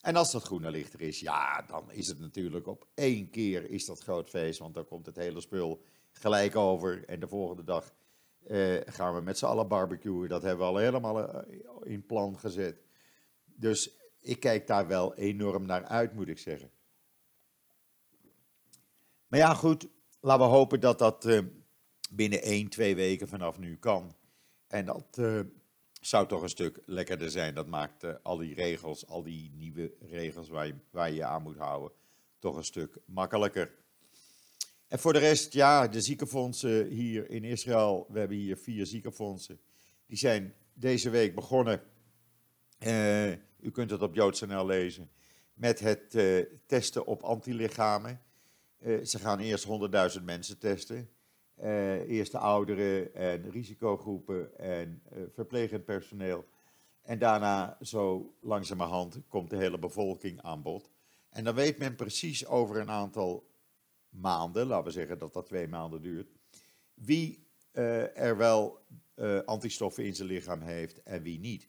En 0.02 0.16
als 0.16 0.32
dat 0.32 0.44
groene 0.44 0.72
licht 0.72 0.94
er 0.94 1.02
is, 1.02 1.20
ja, 1.20 1.62
dan 1.62 1.92
is 1.92 2.08
het 2.08 2.20
natuurlijk 2.20 2.68
op 2.68 2.88
één 2.94 3.30
keer 3.30 3.70
is 3.70 3.86
dat 3.86 4.00
groot 4.00 4.30
feest. 4.30 4.60
Want 4.60 4.74
dan 4.74 4.86
komt 4.86 5.06
het 5.06 5.16
hele 5.16 5.42
spul 5.42 5.84
gelijk 6.12 6.56
over. 6.56 7.06
En 7.06 7.20
de 7.20 7.28
volgende 7.28 7.64
dag 7.64 7.94
uh, 8.48 8.82
gaan 8.86 9.16
we 9.16 9.22
met 9.22 9.38
z'n 9.38 9.46
allen 9.46 9.68
barbecuen. 9.68 10.30
Dat 10.30 10.42
hebben 10.42 10.66
we 10.66 10.72
al 10.72 10.78
helemaal 10.78 11.46
uh, 11.46 11.62
in 11.84 12.06
plan 12.06 12.40
gezet. 12.40 12.82
Dus 13.46 13.98
ik 14.20 14.40
kijk 14.40 14.68
daar 14.68 14.88
wel 14.88 15.16
enorm 15.16 15.66
naar 15.66 15.86
uit, 15.86 16.14
moet 16.14 16.28
ik 16.28 16.40
zeggen. 16.40 16.72
Maar 19.28 19.40
ja, 19.40 19.54
goed. 19.54 19.88
Laten 20.22 20.46
we 20.46 20.52
hopen 20.52 20.80
dat 20.80 21.00
dat 21.00 21.26
uh, 21.26 21.40
binnen 22.12 22.42
1, 22.42 22.70
2 22.70 22.96
weken 22.96 23.28
vanaf 23.28 23.60
nu 23.60 23.78
kan. 23.78 24.16
En 24.68 24.86
dat 24.86 25.22
zou 26.02 26.28
toch 26.28 26.42
een 26.42 26.50
stuk 26.50 26.80
lekkerder 26.86 27.32
zijn. 27.32 27.56
Dat 27.56 27.68
maakt 27.68 28.24
al 28.24 28.38
die 28.38 28.54
regels, 28.54 29.08
al 29.08 29.24
die 29.24 29.52
nieuwe 29.54 29.94
regels 30.00 30.50
waar 30.50 30.68
je, 30.68 30.76
waar 30.90 31.12
je 31.12 31.24
aan 31.24 31.42
moet 31.42 31.58
houden, 31.58 31.92
toch 32.40 32.56
een 32.56 32.64
stuk 32.64 32.98
makkelijker. 33.06 33.72
En 34.90 35.00
voor 35.00 35.14
de 35.14 35.20
rest, 35.20 35.54
ja, 35.54 35.88
de 35.88 36.02
ziekenfondsen 36.02 36.88
hier 36.88 37.30
in 37.30 37.44
Israël, 37.44 38.06
we 38.10 38.20
hebben 38.20 38.38
hier 38.38 38.58
vier 38.58 38.86
ziekenfondsen. 38.86 39.60
Die 40.06 40.18
zijn 40.18 40.54
deze 40.74 41.10
week 41.10 41.36
begonnen 41.36 41.82
Uh, 42.88 43.32
u 43.60 43.72
kunt 43.72 43.90
het 43.90 44.02
op 44.02 44.16
JoodsNL 44.16 44.66
lezen. 44.66 45.10
Met 45.54 45.80
het 45.80 46.16
uh, 46.16 46.46
testen 46.66 47.06
op 47.06 47.22
antilichamen. 47.22 48.22
Uh, 48.80 49.06
ze 49.06 49.20
gaan 49.20 49.40
eerst 49.40 49.68
100.000 50.18 50.24
mensen 50.24 50.58
testen. 50.58 51.10
eerst 52.08 52.32
de 52.32 52.38
ouderen 52.38 53.16
en 53.16 53.52
risicogroepen 53.52 54.60
en 54.60 55.02
verplegend 55.34 55.86
personeel. 55.86 56.46
En 57.02 57.20
daarna, 57.20 57.78
zo 57.82 58.34
langzamerhand, 58.42 59.20
komt 59.28 59.50
de 59.50 59.58
hele 59.58 59.80
bevolking 59.80 60.42
aan 60.42 60.62
bod. 60.62 60.90
En 61.30 61.44
dan 61.44 61.56
weet 61.56 61.78
men 61.78 61.96
precies 61.96 62.46
over 62.46 62.78
een 62.78 62.90
aantal 62.90 63.49
maanden, 64.10 64.68
laten 64.68 64.86
we 64.86 64.92
zeggen 64.92 65.18
dat 65.18 65.34
dat 65.34 65.46
twee 65.46 65.68
maanden 65.68 66.02
duurt, 66.02 66.32
wie 66.94 67.48
uh, 67.74 68.18
er 68.18 68.38
wel 68.38 68.86
uh, 69.16 69.40
antistoffen 69.40 70.06
in 70.06 70.16
zijn 70.16 70.28
lichaam 70.28 70.62
heeft 70.62 71.04
en 71.04 71.22
wie 71.22 71.40
niet. 71.40 71.68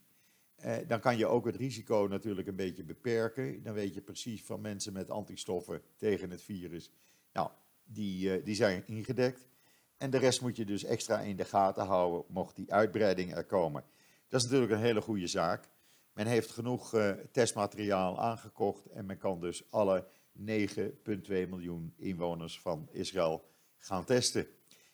Uh, 0.65 0.77
dan 0.87 1.01
kan 1.01 1.17
je 1.17 1.27
ook 1.27 1.47
het 1.47 1.57
risico 1.57 2.07
natuurlijk 2.11 2.49
een 2.49 2.57
beetje 2.57 2.85
beperken. 2.85 3.63
Dan 3.63 3.75
weet 3.75 3.95
je 3.95 4.01
precies 4.01 4.45
van 4.45 4.61
mensen 4.61 4.93
met 4.93 5.11
antistoffen 5.11 5.83
tegen 5.97 6.31
het 6.31 6.43
virus. 6.43 6.91
Nou, 7.33 7.51
die, 7.85 8.43
die 8.43 8.55
zijn 8.55 8.87
ingedekt. 8.87 9.49
En 9.97 10.11
de 10.11 10.19
rest 10.19 10.41
moet 10.41 10.57
je 10.57 10.65
dus 10.65 10.85
extra 10.85 11.21
in 11.21 11.37
de 11.37 11.45
gaten 11.45 11.87
houden, 11.87 12.25
mocht 12.29 12.57
die 12.57 12.73
uitbreiding 12.73 13.35
er 13.35 13.45
komen. 13.45 13.85
Dat 14.29 14.41
is 14.41 14.47
natuurlijk 14.47 14.73
een 14.73 14.87
hele 14.87 15.01
goede 15.01 15.27
zaak. 15.27 15.69
Men 16.13 16.27
heeft 16.27 16.51
genoeg 16.51 16.95
testmateriaal 17.33 18.21
aangekocht 18.21 18.87
en 18.87 19.07
men 19.07 19.19
kan 19.19 19.41
dus 19.41 19.71
alle 19.71 20.07
9,2 20.47 21.49
miljoen 21.49 21.95
inwoners 21.97 22.61
van 22.61 22.89
Israël 22.93 23.45
gaan 23.79 24.05
testen. 24.05 24.47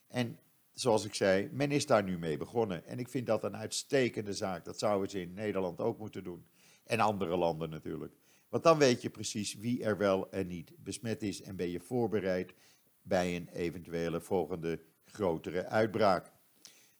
En 0.09 0.39
zoals 0.73 1.05
ik 1.05 1.15
zei, 1.15 1.49
men 1.53 1.71
is 1.71 1.87
daar 1.87 2.03
nu 2.03 2.19
mee 2.19 2.37
begonnen. 2.37 2.87
En 2.87 2.99
ik 2.99 3.09
vind 3.09 3.27
dat 3.27 3.45
een 3.45 3.57
uitstekende 3.57 4.33
zaak. 4.33 4.65
Dat 4.65 4.79
zouden 4.79 5.11
ze 5.11 5.21
in 5.21 5.35
Nederland 5.35 5.81
ook 5.81 5.99
moeten 5.99 6.25
doen. 6.25 6.47
En 6.85 7.01
andere 7.01 7.37
landen 7.37 7.71
natuurlijk. 7.71 8.15
Want 8.49 8.63
dan 8.63 8.79
weet 8.79 9.03
je 9.03 9.11
precies 9.11 9.55
wie 9.55 9.85
er 9.85 9.99
wel 9.99 10.31
en 10.31 10.47
niet 10.47 10.73
besmet 10.79 11.23
is 11.23 11.43
en 11.43 11.57
ben 11.57 11.71
je 11.71 11.81
voorbereid 11.81 12.55
bij 13.03 13.37
een 13.37 13.49
eventuele 13.49 14.21
volgende 14.21 14.81
grotere 15.05 15.67
uitbraak. 15.67 16.33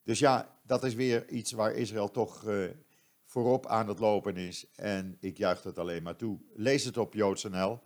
Dus 0.03 0.19
ja, 0.19 0.59
dat 0.67 0.85
is 0.85 0.95
weer 0.95 1.29
iets 1.29 1.53
waar 1.53 1.75
Israël 1.75 2.11
toch 2.11 2.49
uh, 2.49 2.71
voorop 3.25 3.67
aan 3.67 3.89
het 3.89 3.99
lopen 3.99 4.37
is. 4.37 4.71
En 4.75 5.17
ik 5.21 5.39
juich 5.39 5.63
het 5.63 5.79
alleen 5.79 6.03
maar 6.03 6.17
toe. 6.17 6.39
Lees 6.55 6.85
het 6.85 6.97
op 6.97 7.15
JoodsNL, 7.15 7.81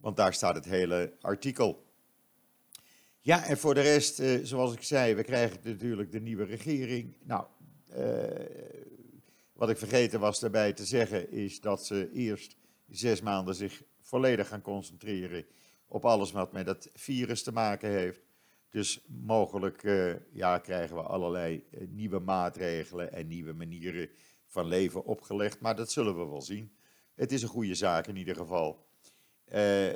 want 0.00 0.16
daar 0.16 0.34
staat 0.34 0.54
het 0.54 0.64
hele 0.64 1.12
artikel. 1.20 1.88
Ja, 3.20 3.44
en 3.44 3.58
voor 3.58 3.74
de 3.74 3.80
rest, 3.80 4.20
uh, 4.20 4.44
zoals 4.44 4.72
ik 4.72 4.82
zei, 4.82 5.14
we 5.14 5.22
krijgen 5.22 5.58
natuurlijk 5.62 6.12
de 6.12 6.20
nieuwe 6.20 6.44
regering. 6.44 7.16
Nou, 7.22 7.46
uh, 7.96 8.24
wat 9.52 9.70
ik 9.70 9.78
vergeten 9.78 10.20
was 10.20 10.40
daarbij 10.40 10.72
te 10.72 10.84
zeggen, 10.84 11.30
is 11.30 11.60
dat 11.60 11.86
ze 11.86 12.10
eerst 12.12 12.56
zes 12.88 13.20
maanden 13.20 13.54
zich 13.54 13.82
volledig 14.00 14.48
gaan 14.48 14.62
concentreren 14.62 15.44
op 15.86 16.04
alles 16.04 16.32
wat 16.32 16.52
met 16.52 16.66
dat 16.66 16.90
virus 16.94 17.42
te 17.42 17.52
maken 17.52 17.90
heeft. 17.90 18.20
Dus 18.70 19.04
mogelijk 19.06 19.82
uh, 19.82 20.14
ja, 20.32 20.58
krijgen 20.58 20.96
we 20.96 21.02
allerlei 21.02 21.64
nieuwe 21.88 22.18
maatregelen 22.18 23.12
en 23.12 23.26
nieuwe 23.26 23.52
manieren 23.52 24.08
van 24.46 24.66
leven 24.66 25.04
opgelegd. 25.04 25.60
Maar 25.60 25.76
dat 25.76 25.90
zullen 25.90 26.18
we 26.18 26.24
wel 26.24 26.42
zien. 26.42 26.72
Het 27.14 27.32
is 27.32 27.42
een 27.42 27.48
goede 27.48 27.74
zaak 27.74 28.06
in 28.06 28.16
ieder 28.16 28.36
geval. 28.36 28.86
Uh, 29.54 29.92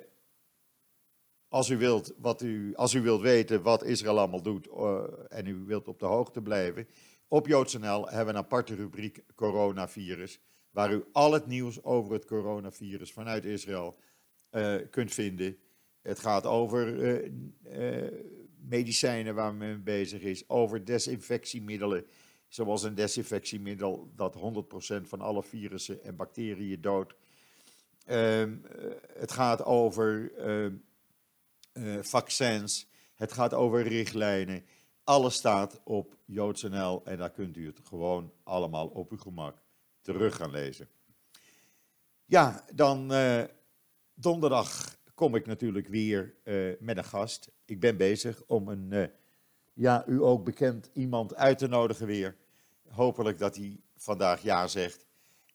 als, 1.49 1.69
u 1.69 1.77
wilt, 1.77 2.14
wat 2.19 2.43
u, 2.43 2.75
als 2.75 2.95
u 2.95 3.01
wilt 3.01 3.21
weten 3.21 3.62
wat 3.62 3.85
Israël 3.85 4.19
allemaal 4.19 4.43
doet 4.43 4.69
en 5.29 5.47
u 5.47 5.55
wilt 5.55 5.88
op 5.88 5.99
de 5.99 6.07
hoogte 6.07 6.43
blijven, 6.43 6.88
op 7.29 7.47
JoodsNL 7.47 8.09
hebben 8.09 8.27
we 8.27 8.31
een 8.31 8.45
aparte 8.45 8.75
rubriek 8.75 9.25
coronavirus, 9.35 10.40
waar 10.71 10.93
u 10.93 11.05
al 11.12 11.33
het 11.33 11.47
nieuws 11.47 11.83
over 11.83 12.12
het 12.12 12.25
coronavirus 12.25 13.12
vanuit 13.12 13.45
Israël 13.45 13.97
kunt 14.90 15.12
vinden. 15.12 15.59
Het 16.03 16.19
gaat 16.19 16.47
over 16.47 16.87
medicijnen 18.69 19.35
waar 19.35 19.55
men 19.55 19.69
mee 19.69 19.79
bezig 19.79 20.23
is, 20.23 20.49
over 20.49 20.85
desinfectiemiddelen, 20.85 22.07
zoals 22.49 22.83
een 22.83 22.95
desinfectiemiddel 22.95 24.12
dat 24.17 24.37
100% 24.37 24.38
van 25.03 25.21
alle 25.21 25.43
virussen 25.43 26.03
en 26.03 26.17
bacteriën 26.17 26.81
doodt. 26.81 27.14
Um, 28.11 28.62
het 29.12 29.33
gaat 29.33 29.64
over 29.64 30.33
uh, 30.38 30.73
uh, 31.73 32.03
vaccins, 32.03 32.90
het 33.14 33.33
gaat 33.33 33.55
over 33.55 33.83
richtlijnen. 33.83 34.64
Alles 35.05 35.35
staat 35.35 35.81
op 35.85 36.17
JoodsNL 36.25 37.05
en 37.05 37.19
daar 37.19 37.31
kunt 37.31 37.57
u 37.57 37.67
het 37.67 37.81
gewoon 37.85 38.33
allemaal 38.43 38.87
op 38.87 39.11
uw 39.11 39.19
gemak 39.19 39.57
terug 40.01 40.37
gaan 40.37 40.51
lezen. 40.51 40.88
Ja, 42.25 42.64
dan 42.75 43.12
uh, 43.12 43.43
donderdag 44.14 44.97
kom 45.14 45.35
ik 45.35 45.47
natuurlijk 45.47 45.88
weer 45.88 46.35
met 46.81 46.97
een 46.97 47.05
gast. 47.05 47.51
Ik 47.64 47.81
ben 47.81 47.97
bezig 47.97 48.43
om 48.47 48.69
een, 48.69 49.11
ja, 49.73 50.05
u 50.07 50.23
ook 50.23 50.45
bekend 50.45 50.90
iemand 50.93 51.35
uit 51.35 51.59
te 51.59 51.67
nodigen 51.67 52.07
weer. 52.07 52.37
Hopelijk 52.88 53.38
dat 53.38 53.57
hij 53.57 53.81
vandaag 53.97 54.43
ja 54.43 54.67
zegt. 54.67 55.07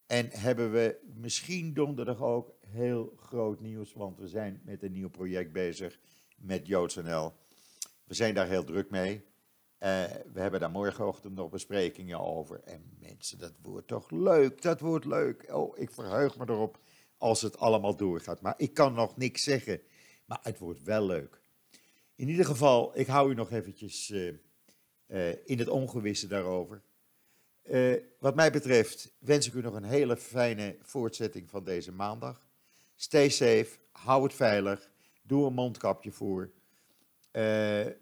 En 0.10 0.30
hebben 0.32 0.72
we 0.72 1.00
misschien 1.16 1.74
donderdag 1.74 2.22
ook 2.22 2.54
heel 2.68 3.14
groot 3.18 3.60
nieuws, 3.60 3.94
want 3.94 4.18
we 4.18 4.28
zijn 4.28 4.62
met 4.64 4.84
een 4.84 4.92
nieuw 4.92 5.10
project 5.10 5.52
bezig 5.52 6.00
met 6.38 6.68
JoodsNL. 6.68 7.34
We 8.04 8.14
zijn 8.14 8.34
daar 8.34 8.48
heel 8.48 8.64
druk 8.64 8.90
mee. 8.90 9.16
Uh, 9.16 10.04
we 10.34 10.40
hebben 10.40 10.60
daar 10.60 10.72
morgenochtend 10.72 11.36
nog 11.36 11.50
besprekingen 11.50 12.20
over. 12.20 12.62
En 12.64 12.98
mensen, 13.00 13.38
dat 13.38 13.54
wordt 13.62 13.88
toch 13.88 14.12
leuk, 14.12 14.62
dat 14.62 14.80
wordt 14.80 15.06
leuk. 15.06 15.54
Oh, 15.54 15.78
ik 15.78 15.92
verheug 15.92 16.38
me 16.38 16.46
erop 16.48 16.80
als 17.18 17.42
het 17.42 17.58
allemaal 17.58 17.96
doorgaat. 17.96 18.42
Maar 18.42 18.54
ik 18.58 18.74
kan 18.74 18.94
nog 18.94 19.18
niks 19.18 19.44
zeggen. 19.44 19.82
Maar 20.26 20.40
het 20.42 20.60
wordt 20.60 20.84
wel 20.84 21.06
leuk. 21.06 21.42
In 22.16 22.30
ieder 22.30 22.46
geval, 22.46 22.98
ik 23.00 23.08
hou 23.08 23.32
u 23.32 23.34
nog 23.34 23.52
eventjes 23.52 24.10
uh, 24.10 24.34
uh, 25.08 25.30
in 25.46 25.60
het 25.60 25.68
ongewisse 25.68 26.28
daarover. 26.28 26.82
Uh, 27.70 27.96
wat 28.20 28.36
mij 28.36 28.52
betreft 28.52 29.12
wens 29.20 29.48
ik 29.48 29.54
u 29.54 29.62
nog 29.62 29.74
een 29.74 29.84
hele 29.84 30.18
fijne 30.18 30.78
voortzetting 30.82 31.50
van 31.50 31.64
deze 31.64 31.92
maandag. 31.92 32.48
Stay 32.96 33.30
safe, 33.30 33.68
hou 33.92 34.24
het 34.24 34.34
veilig, 34.34 34.92
doe 35.22 35.48
een 35.48 35.54
mondkapje 35.54 36.12
voor. 36.12 36.52
en 37.32 37.96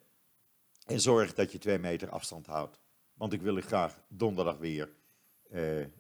zorg 0.86 1.34
dat 1.34 1.52
je 1.52 1.58
twee 1.58 1.78
meter 1.78 2.10
afstand 2.10 2.46
houdt. 2.46 2.80
Want 3.14 3.34
ik 3.34 3.42
wil 3.42 3.58
u 3.58 3.62
graag 3.62 4.00
donderdag 4.08 4.58
weer 4.58 4.90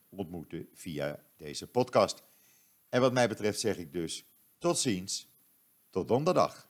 ontmoeten 0.10 0.70
via 0.74 1.24
deze 1.38 1.68
podcast. 1.68 2.24
En 2.90 3.02
wat 3.02 3.14
mij 3.14 3.28
betreft 3.28 3.60
zeg 3.60 3.78
ik 3.78 3.94
dus 3.94 4.26
tot 4.58 4.78
ziens, 4.78 5.30
tot 5.90 6.08
donderdag. 6.08 6.67